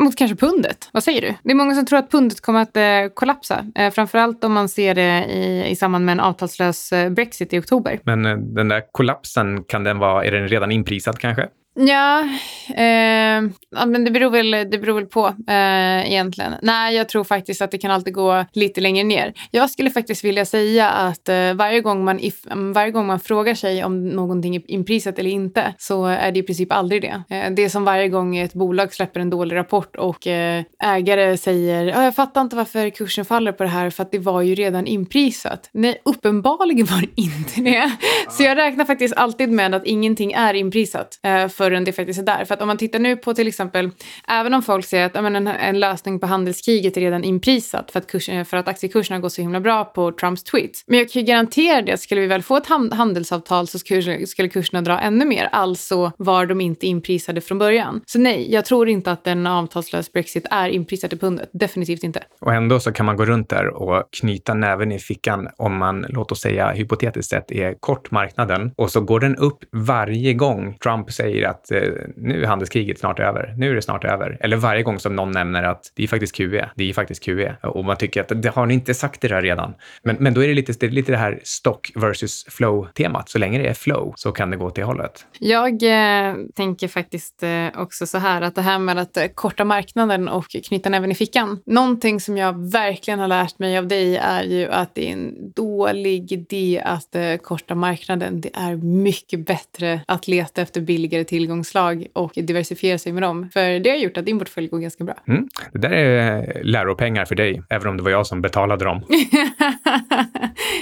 mot 0.00 0.16
kanske 0.16 0.36
pundet. 0.36 0.88
Vad 0.92 1.04
säger 1.04 1.20
du? 1.20 1.34
Det 1.42 1.50
är 1.50 1.54
många 1.54 1.74
som 1.74 1.86
tror 1.86 1.98
att 1.98 2.10
pundet 2.10 2.40
kommer 2.40 2.62
att 2.62 2.76
eh, 2.76 3.14
kollapsa. 3.14 3.66
Eh, 3.74 3.90
framförallt 3.90 4.44
om 4.44 4.52
man 4.52 4.68
ser 4.68 4.94
det 4.94 5.24
i, 5.24 5.70
i 5.70 5.76
samband 5.76 6.04
med 6.04 6.12
en 6.12 6.20
avtalslös 6.20 6.92
eh, 6.92 7.10
Brexit 7.10 7.52
i 7.52 7.58
oktober. 7.58 8.00
Men 8.04 8.26
eh, 8.26 8.36
den 8.36 8.68
där 8.68 8.82
kollapsen, 8.92 9.64
kan 9.64 9.84
den 9.84 9.98
vara, 9.98 10.24
är 10.24 10.32
den 10.32 10.48
redan 10.48 10.72
inprisad 10.72 11.18
kanske? 11.18 11.48
Ja, 11.78 12.28
eh, 12.74 13.42
ja, 13.70 13.86
men 13.86 14.04
det 14.04 14.10
beror 14.10 14.30
väl, 14.30 14.50
det 14.50 14.78
beror 14.78 14.94
väl 14.94 15.06
på 15.06 15.26
eh, 15.26 16.12
egentligen. 16.12 16.54
Nej, 16.62 16.96
jag 16.96 17.08
tror 17.08 17.24
faktiskt 17.24 17.62
att 17.62 17.70
det 17.70 17.78
kan 17.78 17.90
alltid 17.90 18.14
gå 18.14 18.44
lite 18.52 18.80
längre 18.80 19.04
ner. 19.04 19.32
Jag 19.50 19.70
skulle 19.70 19.90
faktiskt 19.90 20.24
vilja 20.24 20.44
säga 20.44 20.90
att 20.90 21.28
eh, 21.28 21.54
varje, 21.54 21.80
gång 21.80 22.04
man 22.04 22.20
if, 22.20 22.34
varje 22.74 22.90
gång 22.90 23.06
man 23.06 23.20
frågar 23.20 23.54
sig 23.54 23.84
om 23.84 24.08
någonting 24.08 24.56
är 24.56 24.70
inprisat 24.70 25.18
eller 25.18 25.30
inte 25.30 25.74
så 25.78 26.04
är 26.06 26.32
det 26.32 26.38
i 26.38 26.42
princip 26.42 26.72
aldrig 26.72 27.02
det. 27.02 27.36
Eh, 27.36 27.50
det 27.50 27.64
är 27.64 27.68
som 27.68 27.84
varje 27.84 28.08
gång 28.08 28.36
ett 28.36 28.54
bolag 28.54 28.94
släpper 28.94 29.20
en 29.20 29.30
dålig 29.30 29.56
rapport 29.56 29.96
och 29.96 30.26
eh, 30.26 30.62
ägare 30.82 31.36
säger 31.36 31.84
jag 31.84 32.14
fattar 32.14 32.40
inte 32.40 32.56
varför 32.56 32.90
kursen 32.90 33.24
faller 33.24 33.52
på 33.52 33.62
det 33.62 33.68
här 33.68 33.90
för 33.90 34.02
att 34.02 34.12
det 34.12 34.18
var 34.18 34.42
ju 34.42 34.54
redan 34.54 34.86
inprisat. 34.86 35.70
Nej, 35.72 36.00
uppenbarligen 36.04 36.86
var 36.86 37.00
det 37.00 37.20
inte 37.22 37.60
det. 37.60 37.90
Så 38.30 38.42
jag 38.42 38.58
räknar 38.58 38.84
faktiskt 38.84 39.14
alltid 39.16 39.48
med 39.48 39.74
att 39.74 39.86
ingenting 39.86 40.32
är 40.32 40.54
inprisat. 40.54 41.18
Eh, 41.22 41.48
för 41.48 41.65
förrän 41.66 41.84
det 41.84 41.92
faktiskt 41.92 42.18
är 42.18 42.24
där. 42.24 42.44
För 42.44 42.54
att 42.54 42.62
om 42.62 42.68
man 42.68 42.76
tittar 42.76 42.98
nu 42.98 43.16
på 43.16 43.34
till 43.34 43.48
exempel, 43.48 43.90
även 44.28 44.54
om 44.54 44.62
folk 44.62 44.84
säger 44.84 45.06
att 45.06 45.14
ja, 45.14 45.22
men 45.22 45.36
en, 45.36 45.46
en 45.46 45.80
lösning 45.80 46.20
på 46.20 46.26
handelskriget 46.26 46.96
är 46.96 47.00
redan 47.00 47.24
inprisat 47.24 47.90
för 47.90 47.98
att, 47.98 48.06
kurs, 48.06 48.28
eh, 48.28 48.44
för 48.44 48.56
att 48.56 48.68
aktiekurserna 48.68 49.20
går 49.20 49.28
så 49.28 49.42
himla 49.42 49.60
bra 49.60 49.84
på 49.84 50.12
Trumps 50.12 50.44
tweets. 50.44 50.84
Men 50.86 50.98
jag 50.98 51.10
kan 51.10 51.22
ju 51.22 51.26
garantera 51.26 51.82
det, 51.82 51.96
skulle 51.96 52.20
vi 52.20 52.26
väl 52.26 52.42
få 52.42 52.56
ett 52.56 52.66
handelsavtal 52.66 53.66
så 53.66 53.78
skulle, 53.78 54.26
skulle 54.26 54.48
kurserna 54.48 54.82
dra 54.82 55.00
ännu 55.00 55.24
mer. 55.24 55.48
Alltså 55.52 56.12
var 56.16 56.46
de 56.46 56.60
inte 56.60 56.86
inprisade 56.86 57.40
från 57.40 57.58
början. 57.58 58.00
Så 58.06 58.18
nej, 58.18 58.52
jag 58.52 58.64
tror 58.64 58.88
inte 58.88 59.12
att 59.12 59.26
en 59.26 59.46
avtalslös 59.46 60.12
Brexit 60.12 60.46
är 60.50 60.68
inprisad 60.68 61.12
i 61.12 61.16
pundet. 61.16 61.50
Definitivt 61.52 62.02
inte. 62.02 62.22
Och 62.40 62.54
ändå 62.54 62.80
så 62.80 62.92
kan 62.92 63.06
man 63.06 63.16
gå 63.16 63.24
runt 63.24 63.48
där 63.48 63.66
och 63.66 64.04
knyta 64.20 64.54
näven 64.54 64.92
i 64.92 64.98
fickan 64.98 65.48
om 65.56 65.76
man, 65.76 66.06
låt 66.08 66.32
oss 66.32 66.40
säga 66.40 66.70
hypotetiskt 66.70 67.30
sett, 67.30 67.52
är 67.52 67.74
kort 67.80 68.10
marknaden 68.10 68.72
och 68.76 68.90
så 68.90 69.00
går 69.00 69.20
den 69.20 69.36
upp 69.36 69.58
varje 69.72 70.34
gång 70.34 70.76
Trump 70.82 71.12
säger 71.12 71.48
att 71.48 71.55
att 71.56 71.70
eh, 71.70 71.80
nu 72.16 72.42
är 72.42 72.46
handelskriget 72.46 72.98
snart 72.98 73.20
över. 73.20 73.54
Nu 73.56 73.70
är 73.70 73.74
det 73.74 73.82
snart 73.82 74.04
över. 74.04 74.38
Eller 74.40 74.56
varje 74.56 74.82
gång 74.82 74.98
som 74.98 75.16
någon 75.16 75.30
nämner 75.30 75.62
att 75.62 75.92
det 75.94 76.02
är 76.02 76.08
faktiskt 76.08 76.36
QE. 76.36 76.70
Det 76.74 76.90
är 76.90 76.92
faktiskt 76.92 77.24
QE. 77.24 77.56
Och 77.62 77.84
man 77.84 77.96
tycker 77.96 78.20
att 78.20 78.42
det 78.42 78.48
har 78.48 78.66
ni 78.66 78.74
inte 78.74 78.94
sagt 78.94 79.20
det 79.20 79.28
där 79.28 79.42
redan. 79.42 79.74
Men, 80.02 80.16
men 80.20 80.34
då 80.34 80.44
är 80.44 80.48
det 80.48 80.54
lite 80.54 80.72
det, 80.80 80.86
är 80.86 80.90
lite 80.90 81.12
det 81.12 81.18
här 81.18 81.40
stock 81.44 81.92
versus 81.94 82.46
flow-temat. 82.48 83.28
Så 83.28 83.38
länge 83.38 83.58
det 83.58 83.68
är 83.68 83.74
flow 83.74 84.12
så 84.16 84.32
kan 84.32 84.50
det 84.50 84.56
gå 84.56 84.70
till 84.70 84.84
hållet. 84.84 85.26
Jag 85.38 85.82
eh, 85.82 86.34
tänker 86.54 86.88
faktiskt 86.88 87.42
eh, 87.42 87.66
också 87.74 88.06
så 88.06 88.18
här 88.18 88.42
att 88.42 88.54
det 88.54 88.62
här 88.62 88.78
med 88.78 88.98
att 88.98 89.16
eh, 89.16 89.26
korta 89.34 89.64
marknaden 89.64 90.28
och 90.28 90.46
knyta 90.68 90.88
näven 90.88 91.12
i 91.12 91.14
fickan. 91.14 91.60
Någonting 91.66 92.20
som 92.20 92.36
jag 92.36 92.72
verkligen 92.72 93.20
har 93.20 93.28
lärt 93.28 93.58
mig 93.58 93.78
av 93.78 93.86
dig 93.88 94.16
är 94.16 94.42
ju 94.42 94.68
att 94.68 94.94
det 94.94 95.08
är 95.08 95.12
en 95.12 95.52
dålig 95.52 96.32
idé 96.32 96.82
att 96.84 97.14
eh, 97.14 97.36
korta 97.36 97.74
marknaden. 97.74 98.40
Det 98.40 98.50
är 98.54 98.76
mycket 98.76 99.46
bättre 99.46 100.00
att 100.08 100.28
leta 100.28 100.62
efter 100.62 100.80
billigare 100.80 101.24
tillgångar 101.24 101.45
tillgångslag 101.46 102.06
och 102.12 102.32
diversifiera 102.34 102.98
sig 102.98 103.12
med 103.12 103.22
dem. 103.22 103.50
För 103.52 103.78
det 103.78 103.90
har 103.90 103.96
gjort 103.96 104.16
att 104.16 104.26
din 104.26 104.38
portfölj 104.38 104.68
går 104.68 104.78
ganska 104.78 105.04
bra. 105.04 105.14
Mm. 105.28 105.48
Det 105.72 105.78
där 105.78 105.90
är 105.90 106.64
läropengar 106.64 107.24
för 107.24 107.34
dig, 107.34 107.62
även 107.70 107.88
om 107.88 107.96
det 107.96 108.02
var 108.02 108.10
jag 108.10 108.26
som 108.26 108.42
betalade 108.42 108.84
dem. 108.84 109.02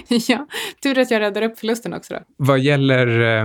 ja, 0.29 0.47
tur 0.83 0.99
att 0.99 1.11
jag 1.11 1.21
räddar 1.21 1.43
upp 1.43 1.59
förlusten 1.59 1.95
också 1.95 2.15
då. 2.15 2.21
Vad 2.37 2.59
gäller 2.59 3.21
eh, 3.21 3.45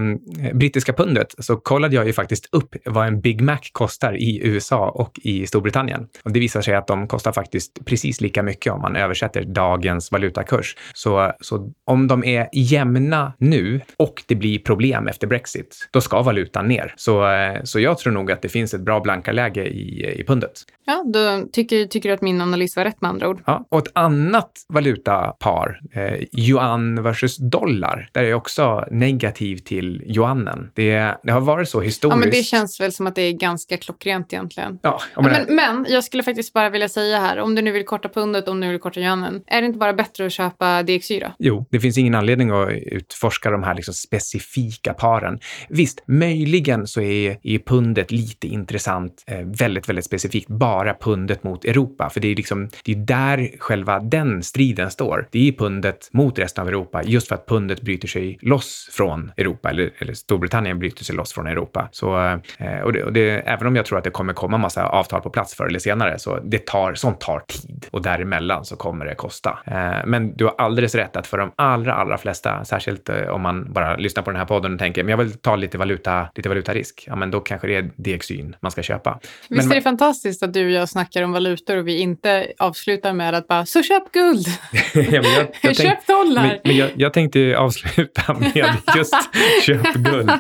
brittiska 0.54 0.94
pundet 0.94 1.36
så 1.38 1.56
kollade 1.56 1.96
jag 1.96 2.08
ju 2.08 2.14
faktiskt 2.14 2.50
upp 2.52 2.76
vad 2.86 3.08
en 3.08 3.22
Big 3.22 3.42
Mac 3.42 3.60
kostar 3.72 4.14
i 4.18 4.40
USA 4.44 4.90
och 4.90 5.20
i 5.24 5.48
Storbritannien. 5.48 6.08
Och 6.24 6.32
det 6.32 6.40
visar 6.40 6.62
sig 6.62 6.76
att 6.76 6.88
de 6.88 7.08
kostar 7.08 7.32
faktiskt 7.32 7.86
precis 7.86 8.22
lika 8.22 8.44
mycket 8.44 8.74
om 8.74 8.82
man 8.82 8.96
översätter 8.96 9.44
dagens 9.44 10.12
valutakurs. 10.12 10.76
Så, 10.94 11.32
så 11.40 11.72
om 11.86 12.08
de 12.08 12.24
är 12.24 12.50
jämna 12.54 13.34
nu 13.38 13.82
och 13.98 14.24
det 14.28 14.36
blir 14.36 14.60
problem 14.60 15.08
efter 15.08 15.28
Brexit, 15.28 15.90
då 15.92 16.02
ska 16.02 16.22
valutan 16.22 16.68
ner. 16.68 16.94
Så, 16.98 17.09
eh, 17.10 17.64
så 17.64 17.80
jag 17.80 17.98
tror 17.98 18.14
nog 18.14 18.32
att 18.32 18.42
det 18.42 18.50
finns 18.50 18.74
ett 18.74 18.82
bra 18.82 19.00
blankarläge 19.00 19.66
i, 19.66 20.16
i 20.20 20.24
pundet. 20.24 20.52
Ja, 20.86 21.04
då 21.14 21.48
tycker, 21.52 21.86
tycker 21.86 22.10
du 22.10 22.16
att 22.16 22.22
min 22.22 22.42
analys 22.42 22.76
var 22.76 22.84
rätt 22.84 23.02
med 23.02 23.10
andra 23.10 23.30
ord. 23.30 23.42
Ja, 23.46 23.66
och 23.70 23.80
ett 23.80 23.92
annat 23.96 24.52
valutapar, 24.70 25.80
eh, 25.94 26.40
yuan 26.40 27.04
versus 27.04 27.38
dollar, 27.38 28.10
där 28.12 28.24
är 28.24 28.30
jag 28.30 28.38
också 28.38 28.86
negativ 28.92 29.58
till 29.58 30.04
yuanen. 30.06 30.72
Det, 30.74 31.18
det 31.24 31.32
har 31.32 31.42
varit 31.42 31.70
så 31.70 31.82
historiskt. 31.82 32.16
Ja, 32.16 32.20
men 32.20 32.30
det 32.30 32.44
känns 32.44 32.82
väl 32.82 32.92
som 32.92 33.08
att 33.08 33.16
det 33.16 33.22
är 33.22 33.32
ganska 33.32 33.78
klockrent 33.78 34.34
egentligen. 34.34 34.80
Ja, 34.82 35.02
men, 35.16 35.26
men, 35.26 35.56
men, 35.56 35.86
jag 35.90 36.04
skulle 36.04 36.24
faktiskt 36.24 36.54
bara 36.54 36.70
vilja 36.70 36.90
säga 36.90 37.20
här, 37.20 37.40
om 37.40 37.56
du 37.56 37.62
nu 37.62 37.72
vill 37.72 37.86
korta 37.86 38.10
pundet, 38.10 38.48
om 38.48 38.60
du 38.60 38.68
vill 38.68 38.80
korta 38.80 39.00
yuanen, 39.00 39.42
är 39.48 39.62
det 39.62 39.68
inte 39.68 39.80
bara 39.80 39.94
bättre 39.94 40.26
att 40.26 40.32
köpa 40.32 40.84
DXY 40.84 41.20
då? 41.20 41.34
Jo, 41.40 41.66
det 41.70 41.80
finns 41.80 41.98
ingen 41.98 42.16
anledning 42.16 42.50
att 42.50 42.70
utforska 42.72 43.52
de 43.52 43.64
här 43.64 43.76
liksom 43.76 43.94
specifika 43.94 44.94
paren. 44.94 45.40
Visst, 45.70 46.04
möjligen 46.08 46.88
så 46.90 47.02
är, 47.02 47.38
är 47.44 47.60
pundet 47.60 48.12
lite 48.12 48.48
intressant, 48.48 49.24
eh, 49.28 49.40
väldigt, 49.46 49.90
väldigt 49.90 50.06
specifikt, 50.06 50.48
bara 50.48 50.94
pundet 50.94 51.44
mot 51.44 51.66
Europa. 51.66 52.10
För 52.10 52.20
det 52.20 52.28
är 52.28 52.36
liksom, 52.36 52.70
det 52.84 52.92
är 52.92 52.96
där 52.96 53.50
själva 53.60 54.00
den 54.00 54.44
striden 54.44 54.92
står. 54.92 55.28
Det 55.32 55.48
är 55.48 55.52
pundet 55.52 56.10
mot 56.12 56.40
resten 56.40 56.62
av 56.62 56.68
Europa, 56.68 57.04
just 57.04 57.28
för 57.28 57.36
att 57.36 57.46
pundet 57.46 57.82
bryter 57.82 58.08
sig 58.08 58.38
loss 58.42 58.90
från 58.92 59.32
Europa, 59.38 59.70
eller, 59.70 59.92
eller 59.98 60.14
Storbritannien 60.14 60.80
bryter 60.80 61.04
sig 61.04 61.16
loss 61.16 61.34
från 61.34 61.48
Europa. 61.48 61.90
Så, 61.92 62.18
eh, 62.58 62.80
och 62.84 62.94
det, 62.94 63.04
och 63.04 63.14
det, 63.14 63.30
även 63.30 63.68
om 63.68 63.76
jag 63.76 63.86
tror 63.86 63.98
att 63.98 64.04
det 64.04 64.10
kommer 64.10 64.34
komma 64.34 64.58
massa 64.58 64.86
avtal 64.86 65.22
på 65.22 65.30
plats 65.30 65.56
förr 65.56 65.66
eller 65.66 65.80
senare, 65.80 66.20
så 66.20 66.40
det 66.40 66.66
tar, 66.66 66.94
sånt 66.94 67.22
tar 67.22 67.40
tid. 67.40 67.86
Och 67.92 68.02
däremellan 68.02 68.66
så 68.66 68.76
kommer 68.76 69.06
det 69.06 69.16
kosta. 69.16 69.60
Eh, 69.66 70.06
men 70.06 70.38
du 70.38 70.46
har 70.46 70.56
alldeles 70.58 70.96
rätt 70.96 71.16
att 71.16 71.28
för 71.28 71.38
de 71.38 71.52
allra, 71.56 71.94
allra 71.94 72.18
flesta, 72.18 72.66
särskilt 72.66 73.10
om 73.30 73.42
man 73.42 73.74
bara 73.74 73.96
lyssnar 73.98 74.24
på 74.24 74.32
den 74.32 74.40
här 74.40 74.46
podden 74.46 74.74
och 74.74 74.80
tänker, 74.80 75.04
men 75.04 75.12
jag 75.12 75.18
vill 75.18 75.34
ta 75.34 75.56
lite, 75.56 75.78
valuta, 75.78 76.28
lite 76.36 76.50
valutarisk, 76.80 77.04
ja 77.08 77.16
men 77.16 77.32
då 77.32 77.40
kanske 77.40 77.68
det 77.68 77.76
är 77.76 77.92
DXYn 77.96 78.56
man 78.62 78.72
ska 78.72 78.84
köpa. 78.84 79.20
Visst 79.50 79.64
men, 79.64 79.72
är 79.72 79.76
det 79.76 79.82
fantastiskt 79.82 80.44
att 80.44 80.54
du 80.54 80.66
och 80.66 80.72
jag 80.72 80.90
snackar 80.90 81.24
om 81.24 81.32
valutor 81.32 81.78
och 81.78 81.88
vi 81.88 82.00
inte 82.00 82.48
avslutar 82.60 83.14
med 83.14 83.36
att 83.36 83.48
bara, 83.48 83.66
så 83.66 83.84
köp 83.84 84.12
guld! 84.12 84.48
ja, 84.94 85.02
jag, 85.12 85.48
jag 85.62 85.76
köp 85.76 85.76
tänk, 85.76 86.08
dollar! 86.08 86.42
Men, 86.42 86.58
men 86.64 86.78
jag, 86.78 86.90
jag, 86.96 87.14
tänkte 87.14 87.58
avsluta 87.58 88.34
med 88.40 88.76
just 88.96 89.16
köp 89.66 89.94
guld. 89.94 90.32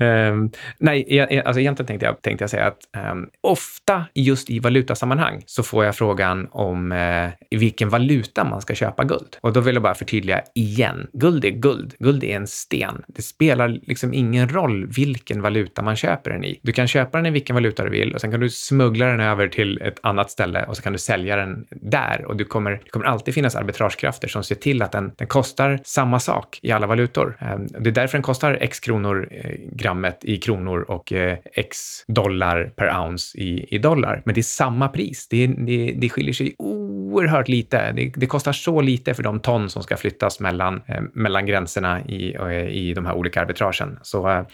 Um, 0.00 0.50
nej, 0.78 1.04
jag, 1.08 1.36
alltså 1.36 1.60
egentligen 1.60 1.86
tänkte 1.86 2.06
jag, 2.06 2.22
tänkte 2.22 2.42
jag 2.42 2.50
säga 2.50 2.66
att 2.66 3.12
um, 3.12 3.28
ofta 3.40 4.04
just 4.14 4.50
i 4.50 4.58
valutasammanhang 4.58 5.42
så 5.46 5.62
får 5.62 5.84
jag 5.84 5.96
frågan 5.96 6.48
om 6.50 6.92
uh, 6.92 7.30
i 7.50 7.56
vilken 7.56 7.88
valuta 7.88 8.44
man 8.44 8.60
ska 8.60 8.74
köpa 8.74 9.04
guld. 9.04 9.36
Och 9.40 9.52
då 9.52 9.60
vill 9.60 9.74
jag 9.74 9.82
bara 9.82 9.94
förtydliga 9.94 10.42
igen. 10.54 11.06
Guld 11.12 11.44
är 11.44 11.50
guld. 11.50 11.94
Guld 11.98 12.24
är 12.24 12.36
en 12.36 12.46
sten. 12.46 13.02
Det 13.08 13.22
spelar 13.22 13.68
liksom 13.68 14.14
ingen 14.14 14.48
roll 14.48 14.86
vilken 14.86 15.42
valuta 15.42 15.55
valuta 15.56 15.82
man 15.82 15.96
köper 15.96 16.30
den 16.30 16.44
i. 16.44 16.60
Du 16.62 16.72
kan 16.72 16.88
köpa 16.88 17.18
den 17.18 17.26
i 17.26 17.30
vilken 17.30 17.54
valuta 17.54 17.84
du 17.84 17.90
vill 17.90 18.14
och 18.14 18.20
sen 18.20 18.30
kan 18.30 18.40
du 18.40 18.50
smuggla 18.50 19.06
den 19.06 19.20
över 19.20 19.48
till 19.48 19.80
ett 19.82 19.98
annat 20.02 20.30
ställe 20.30 20.64
och 20.64 20.76
så 20.76 20.82
kan 20.82 20.92
du 20.92 20.98
sälja 20.98 21.36
den 21.36 21.66
där 21.70 22.24
och 22.24 22.36
du 22.36 22.44
kommer, 22.44 22.70
det 22.70 22.90
kommer 22.90 23.06
alltid 23.06 23.34
finnas 23.34 23.56
arbitragekrafter 23.56 24.28
som 24.28 24.44
ser 24.44 24.54
till 24.54 24.82
att 24.82 24.92
den, 24.92 25.12
den 25.16 25.26
kostar 25.26 25.80
samma 25.84 26.20
sak 26.20 26.58
i 26.62 26.72
alla 26.72 26.86
valutor. 26.86 27.36
Ehm, 27.40 27.66
det 27.66 27.90
är 27.90 27.94
därför 27.94 28.18
den 28.18 28.22
kostar 28.22 28.58
x 28.60 28.80
kronor 28.80 29.28
eh, 29.30 29.50
grammet 29.72 30.18
i 30.22 30.36
kronor 30.36 30.80
och 30.88 31.12
eh, 31.12 31.38
x 31.54 31.78
dollar 32.08 32.72
per 32.76 33.00
ounce 33.00 33.38
i, 33.38 33.66
i 33.74 33.78
dollar. 33.78 34.22
Men 34.24 34.34
det 34.34 34.40
är 34.40 34.42
samma 34.42 34.88
pris. 34.88 35.28
Det, 35.28 35.46
det, 35.46 35.94
det 35.96 36.08
skiljer 36.08 36.32
sig 36.32 36.54
oerhört 36.58 37.48
lite. 37.48 37.92
Det, 37.92 38.12
det, 38.16 38.26
kostar 38.26 38.52
så 38.52 38.80
lite 38.80 39.14
för 39.14 39.22
de 39.22 39.40
ton 39.40 39.70
som 39.70 39.82
ska 39.82 39.96
flyttas 39.96 40.40
mellan, 40.40 40.82
eh, 40.86 41.02
mellan 41.12 41.46
gränserna 41.46 42.00
i, 42.04 42.34
eh, 42.34 42.68
i 42.68 42.94
de 42.94 43.06
här 43.06 43.14
olika 43.14 43.40
arbitragen. 43.40 43.98
Så 44.02 44.28
eh, 44.28 44.44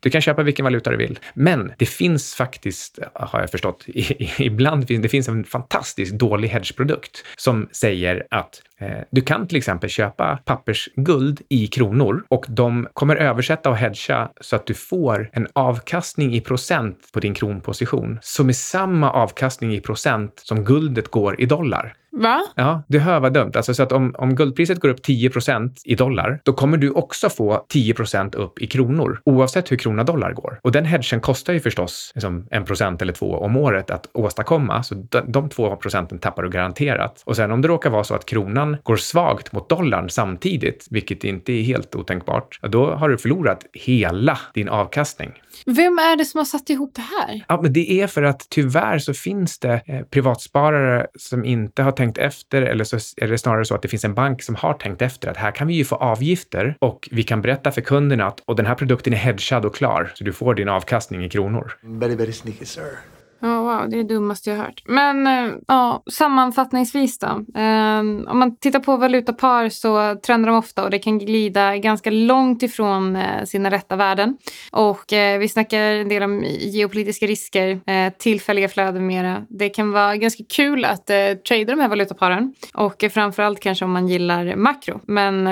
du 0.00 0.10
kan 0.10 0.22
köpa 0.26 0.42
vilken 0.42 0.64
valuta 0.64 0.90
du 0.90 0.96
vill. 0.96 1.18
Men 1.34 1.72
det 1.78 1.86
finns 1.86 2.34
faktiskt, 2.34 2.98
har 3.14 3.40
jag 3.40 3.50
förstått, 3.50 3.84
i, 3.86 4.00
i, 4.00 4.30
ibland 4.38 4.86
finns 4.86 5.02
det 5.02 5.08
finns 5.08 5.28
en 5.28 5.44
fantastiskt 5.44 6.18
dålig 6.18 6.48
hedgeprodukt 6.48 7.24
som 7.36 7.68
säger 7.72 8.26
att 8.30 8.62
Eh, 8.80 9.02
du 9.10 9.20
kan 9.20 9.48
till 9.48 9.58
exempel 9.58 9.90
köpa 9.90 10.38
pappersguld 10.44 11.40
i 11.48 11.66
kronor 11.66 12.24
och 12.28 12.46
de 12.48 12.88
kommer 12.92 13.16
översätta 13.16 13.70
och 13.70 13.76
hedga 13.76 14.28
så 14.40 14.56
att 14.56 14.66
du 14.66 14.74
får 14.74 15.30
en 15.32 15.46
avkastning 15.52 16.34
i 16.34 16.40
procent 16.40 16.98
på 17.12 17.20
din 17.20 17.34
kronposition 17.34 18.18
som 18.22 18.48
är 18.48 18.52
samma 18.52 19.10
avkastning 19.10 19.74
i 19.74 19.80
procent 19.80 20.32
som 20.44 20.64
guldet 20.64 21.08
går 21.08 21.40
i 21.40 21.46
dollar. 21.46 21.94
Va? 22.16 22.42
Ja, 22.54 22.82
du 22.88 22.98
hör 22.98 23.20
vad 23.20 23.32
dumt. 23.32 23.52
Alltså, 23.54 23.74
så 23.74 23.82
att 23.82 23.92
om, 23.92 24.14
om 24.18 24.34
guldpriset 24.34 24.80
går 24.80 24.88
upp 24.88 25.06
10% 25.06 25.72
i 25.84 25.94
dollar, 25.94 26.40
då 26.44 26.52
kommer 26.52 26.76
du 26.76 26.90
också 26.90 27.28
få 27.28 27.66
10% 27.74 28.36
upp 28.36 28.62
i 28.62 28.66
kronor, 28.66 29.20
oavsett 29.24 29.72
hur 29.72 29.76
krona 29.76 30.04
dollar 30.04 30.32
går. 30.32 30.60
Och 30.62 30.72
den 30.72 30.84
hedgen 30.84 31.20
kostar 31.20 31.52
ju 31.52 31.60
förstås 31.60 32.12
liksom, 32.14 32.46
en 32.50 32.64
procent 32.64 33.02
eller 33.02 33.12
två 33.12 33.34
om 33.34 33.56
året 33.56 33.90
att 33.90 34.08
åstadkomma, 34.12 34.82
så 34.82 34.94
de, 34.94 35.32
de 35.32 35.48
två 35.48 35.76
procenten 35.76 36.18
tappar 36.18 36.42
du 36.42 36.50
garanterat. 36.50 37.22
Och 37.26 37.36
sen 37.36 37.50
om 37.50 37.62
det 37.62 37.68
råkar 37.68 37.90
vara 37.90 38.04
så 38.04 38.14
att 38.14 38.26
kronan 38.26 38.76
går 38.82 38.96
svagt 38.96 39.52
mot 39.52 39.68
dollarn 39.68 40.10
samtidigt, 40.10 40.86
vilket 40.90 41.24
inte 41.24 41.52
är 41.52 41.62
helt 41.62 41.94
otänkbart, 41.94 42.58
då 42.62 42.90
har 42.90 43.08
du 43.08 43.18
förlorat 43.18 43.66
hela 43.72 44.38
din 44.54 44.68
avkastning. 44.68 45.32
Vem 45.66 45.98
är 45.98 46.16
det 46.16 46.24
som 46.24 46.38
har 46.38 46.44
satt 46.44 46.70
ihop 46.70 46.94
det 46.94 47.02
här? 47.02 47.44
Ja, 47.48 47.60
men 47.62 47.72
det 47.72 48.00
är 48.00 48.06
för 48.06 48.22
att 48.22 48.46
tyvärr 48.50 48.98
så 48.98 49.14
finns 49.14 49.58
det 49.58 49.82
eh, 49.86 50.02
privatsparare 50.02 51.06
som 51.18 51.44
inte 51.44 51.82
har 51.82 51.92
tänkt 51.92 52.05
efter 52.18 52.62
eller 52.62 52.84
så 52.84 52.96
är 53.16 53.26
det 53.26 53.38
snarare 53.38 53.64
så 53.64 53.74
att 53.74 53.82
det 53.82 53.88
finns 53.88 54.04
en 54.04 54.14
bank 54.14 54.42
som 54.42 54.54
har 54.54 54.74
tänkt 54.74 55.02
efter 55.02 55.30
att 55.30 55.36
här 55.36 55.50
kan 55.50 55.66
vi 55.66 55.74
ju 55.74 55.84
få 55.84 55.96
avgifter 55.96 56.76
och 56.80 57.08
vi 57.12 57.22
kan 57.22 57.42
berätta 57.42 57.72
för 57.72 57.80
kunderna 57.80 58.26
att 58.26 58.40
och 58.44 58.56
den 58.56 58.66
här 58.66 58.74
produkten 58.74 59.12
är 59.12 59.16
hedgad 59.16 59.64
och 59.64 59.74
klar 59.74 60.10
så 60.14 60.24
du 60.24 60.32
får 60.32 60.54
din 60.54 60.68
avkastning 60.68 61.24
i 61.24 61.28
kronor. 61.28 61.72
Very, 61.82 62.14
very 62.14 62.32
sneaky 62.32 62.64
sir. 62.64 62.98
Oh, 63.40 63.55
wow, 63.66 63.90
det 63.90 63.96
är 63.96 64.02
det 64.02 64.14
dummaste 64.14 64.50
jag 64.50 64.56
hört. 64.56 64.82
Men 64.86 65.26
uh, 65.26 65.54
ja, 65.68 66.02
sammanfattningsvis 66.12 67.18
då. 67.18 67.26
Uh, 67.26 68.30
om 68.30 68.38
man 68.38 68.56
tittar 68.56 68.80
på 68.80 68.96
valutapar 68.96 69.68
så 69.68 70.16
trendar 70.26 70.48
de 70.50 70.56
ofta 70.56 70.84
och 70.84 70.90
det 70.90 70.98
kan 70.98 71.18
glida 71.18 71.76
ganska 71.76 72.10
långt 72.10 72.62
ifrån 72.62 73.16
uh, 73.16 73.44
sina 73.44 73.70
rätta 73.70 73.96
värden. 73.96 74.36
Och 74.72 75.04
vi 75.40 75.48
snackar 75.48 75.80
en 75.80 76.08
del 76.08 76.22
om 76.22 76.44
geopolitiska 76.60 77.26
risker, 77.26 77.80
tillfälliga 78.18 78.68
flöden 78.68 79.06
mera. 79.06 79.42
Det 79.48 79.68
kan 79.68 79.92
vara 79.92 80.16
ganska 80.16 80.44
kul 80.48 80.84
att 80.84 81.06
trada 81.48 81.64
de 81.64 81.80
här 81.80 81.88
valutaparen 81.88 82.54
och 82.74 83.04
framförallt 83.10 83.60
kanske 83.60 83.84
om 83.84 83.92
man 83.92 84.08
gillar 84.08 84.56
makro. 84.56 85.00
Men 85.06 85.44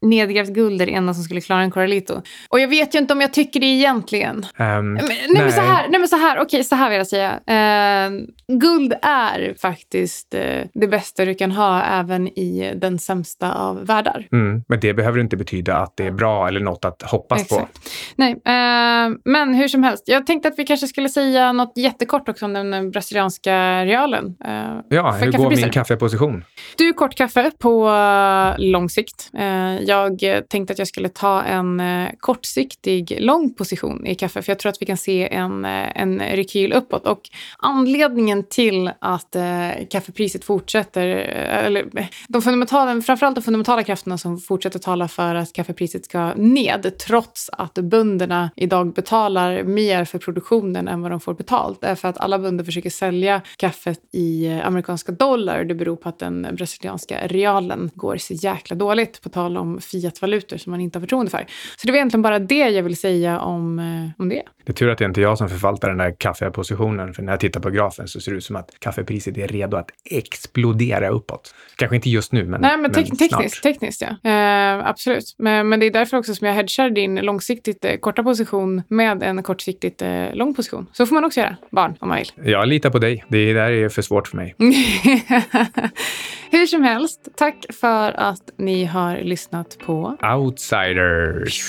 nedgrävt 0.00 0.48
guld 0.48 0.82
är 0.82 0.86
det 0.86 0.92
enda 0.92 1.14
som 1.14 1.24
skulle 1.24 1.40
klara 1.40 1.62
en 1.62 1.70
Corralito. 1.70 2.22
Och 2.48 2.60
jag 2.60 2.68
vet 2.68 2.94
ju 2.94 2.98
inte 2.98 3.12
om 3.12 3.20
jag 3.20 3.32
tycker 3.32 3.60
det 3.60 3.66
egentligen. 3.66 4.36
Um, 4.36 4.44
men, 4.56 4.94
nej, 4.94 5.26
nej, 5.28 5.42
men 5.42 5.52
så 5.52 5.60
här, 5.60 5.88
nej 5.88 6.00
men 6.00 6.08
så 6.08 6.16
här, 6.16 6.36
okej 6.36 6.44
okay, 6.44 6.64
så 6.64 6.74
här 6.74 6.90
vill 6.90 6.98
jag 6.98 7.06
säga. 7.06 7.40
Eh, 7.62 8.10
guld 8.48 8.94
är 9.02 9.54
faktiskt 9.60 10.34
eh, 10.34 10.62
det 10.74 10.86
bästa 10.86 11.24
du 11.24 11.34
kan 11.34 11.50
ha 11.50 11.82
även 11.82 12.28
i 12.28 12.72
den 12.76 12.98
sämsta 12.98 13.52
av 13.52 13.86
världar. 13.86 14.28
Mm, 14.32 14.64
men 14.68 14.80
det 14.80 14.94
behöver 14.94 15.20
inte 15.20 15.36
betyda 15.36 15.76
att 15.76 15.96
det 15.96 16.06
är 16.06 16.10
bra 16.10 16.48
eller 16.48 16.60
något 16.60 16.84
att 16.84 17.02
hoppas 17.02 17.42
Exakt. 17.42 17.74
på. 17.74 17.90
Nej, 18.16 18.32
eh, 18.32 19.16
men 19.24 19.54
hur 19.54 19.68
som 19.68 19.82
helst. 19.82 20.04
Jag 20.06 20.26
tänkte 20.26 20.48
att 20.48 20.58
vi 20.58 20.64
kanske 20.64 20.86
skulle 20.86 21.08
säga 21.08 21.52
något 21.52 21.72
jättekort 21.76 22.28
också 22.28 22.44
om 22.44 22.52
den 22.52 22.90
brasilianska 22.90 23.84
realen. 23.84 24.36
Eh, 24.44 24.52
ja, 24.88 25.10
hur 25.10 25.32
går 25.32 25.50
min 25.50 25.70
kaffeposition? 25.70 26.44
Du 26.76 26.92
kort 26.92 27.14
kaffe 27.14 27.50
på 27.58 27.88
uh, 27.88 28.54
lång 28.58 28.88
sikt. 28.88 29.30
Uh, 29.38 29.82
jag 29.82 30.20
tänkte 30.48 30.72
att 30.72 30.78
jag 30.78 30.88
skulle 30.88 31.08
ta 31.08 31.42
en 31.42 31.82
kortsiktig 32.18 33.16
lång 33.20 33.54
position 33.54 34.06
i 34.06 34.14
kaffe 34.14 34.42
för 34.42 34.50
jag 34.50 34.58
tror 34.58 34.70
att 34.70 34.82
vi 34.82 34.86
kan 34.86 34.96
se 34.96 35.34
en, 35.34 35.64
en 35.64 36.20
rekyl 36.20 36.72
uppåt. 36.72 37.06
Och 37.06 37.20
anledningen 37.58 38.44
till 38.44 38.90
att 38.98 39.36
eh, 39.36 39.70
kaffepriset 39.90 40.44
fortsätter, 40.44 41.06
eh, 41.06 41.66
eller 41.66 42.08
de 42.28 42.42
fundamentala, 42.42 43.00
framförallt 43.00 43.34
de 43.34 43.42
fundamentala 43.42 43.82
krafterna 43.82 44.18
som 44.18 44.38
fortsätter 44.38 44.78
tala 44.78 45.08
för 45.08 45.34
att 45.34 45.52
kaffepriset 45.52 46.04
ska 46.04 46.34
ned, 46.34 46.98
trots 47.06 47.50
att 47.52 47.74
bönderna 47.74 48.50
idag 48.56 48.92
betalar 48.92 49.62
mer 49.62 50.04
för 50.04 50.18
produktionen 50.18 50.88
än 50.88 51.02
vad 51.02 51.10
de 51.10 51.20
får 51.20 51.34
betalt, 51.34 51.84
är 51.84 51.94
för 51.94 52.08
att 52.08 52.18
alla 52.18 52.38
bönder 52.38 52.64
försöker 52.64 52.90
sälja 52.90 53.40
kaffet 53.56 54.00
i 54.12 54.46
eh, 54.46 54.66
amerikanska 54.66 55.12
dollar. 55.12 55.64
Det 55.64 55.74
beror 55.74 55.96
på 55.96 56.08
att 56.08 56.18
den 56.18 56.48
brasilianska 56.52 57.26
realen 57.26 57.90
går 57.94 58.16
så 58.16 58.34
jäkla 58.34 58.76
dåligt, 58.76 59.22
på 59.22 59.28
tal 59.28 59.56
om 59.56 59.80
fiatvalutor 59.80 60.56
som 60.56 60.70
man 60.70 60.80
inte 60.80 60.98
har 60.98 61.00
förtroende 61.00 61.30
för. 61.30 61.46
Så 61.76 61.86
det 61.86 61.92
var 61.92 61.96
egentligen 61.96 62.22
bara 62.22 62.38
det 62.38 62.68
jag 62.68 62.82
vill 62.82 62.96
säga 62.96 63.40
om, 63.40 63.78
eh, 63.78 64.22
om 64.22 64.28
det. 64.28 64.42
Det 64.64 64.72
är 64.72 64.74
tur 64.74 64.90
att 64.90 64.98
det 64.98 65.04
inte 65.04 65.20
är 65.20 65.22
jag 65.22 65.38
som 65.38 65.48
förvaltar 65.48 65.88
den 65.88 65.98
där 65.98 66.14
kaffepositionen, 66.18 67.14
för 67.14 67.22
när 67.22 67.32
jag 67.32 67.40
tittar 67.42 67.60
på 67.60 67.70
grafen 67.70 68.08
så 68.08 68.20
ser 68.20 68.32
det 68.32 68.38
ut 68.38 68.44
som 68.44 68.56
att 68.56 68.70
kaffepriset 68.78 69.38
är 69.38 69.48
redo 69.48 69.76
att 69.76 69.90
explodera 70.04 71.08
uppåt. 71.08 71.54
Kanske 71.76 71.96
inte 71.96 72.10
just 72.10 72.32
nu, 72.32 72.44
men, 72.44 72.60
Nej, 72.60 72.76
men, 72.76 72.92
te 72.92 73.00
men 73.00 73.10
tekniskt, 73.10 73.54
snart. 73.54 73.62
Tekniskt, 73.62 74.02
ja. 74.02 74.30
Eh, 74.30 74.88
absolut. 74.88 75.34
Men, 75.38 75.68
men, 75.68 75.80
det 75.80 75.86
är 75.86 75.90
därför 75.90 76.16
också 76.16 76.34
som 76.34 76.46
jag 76.46 76.54
hedgar 76.54 76.90
din 76.90 77.14
långsiktigt 77.14 77.84
eh, 77.84 77.96
korta 77.96 78.22
position 78.22 78.82
med 78.88 79.22
en 79.22 79.42
kortsiktigt 79.42 80.02
eh, 80.02 80.34
lång 80.34 80.54
position. 80.54 80.86
Så 80.92 81.06
får 81.06 81.14
man 81.14 81.24
också 81.24 81.40
göra, 81.40 81.56
barn, 81.70 81.96
om 82.00 82.08
man 82.08 82.18
vill. 82.18 82.52
Jag 82.52 82.68
litar 82.68 82.90
på 82.90 82.98
dig. 82.98 83.24
Det 83.28 83.52
där 83.52 83.70
är 83.70 83.88
för 83.88 84.02
svårt 84.02 84.28
för 84.28 84.36
mig. 84.36 84.54
Hur 86.50 86.66
som 86.66 86.82
helst, 86.82 87.28
tack 87.36 87.64
för 87.80 88.12
att 88.12 88.50
ni 88.56 88.84
har 88.84 89.16
lyssnat 89.16 89.78
på 89.78 90.16
Outsiders. 90.36 91.62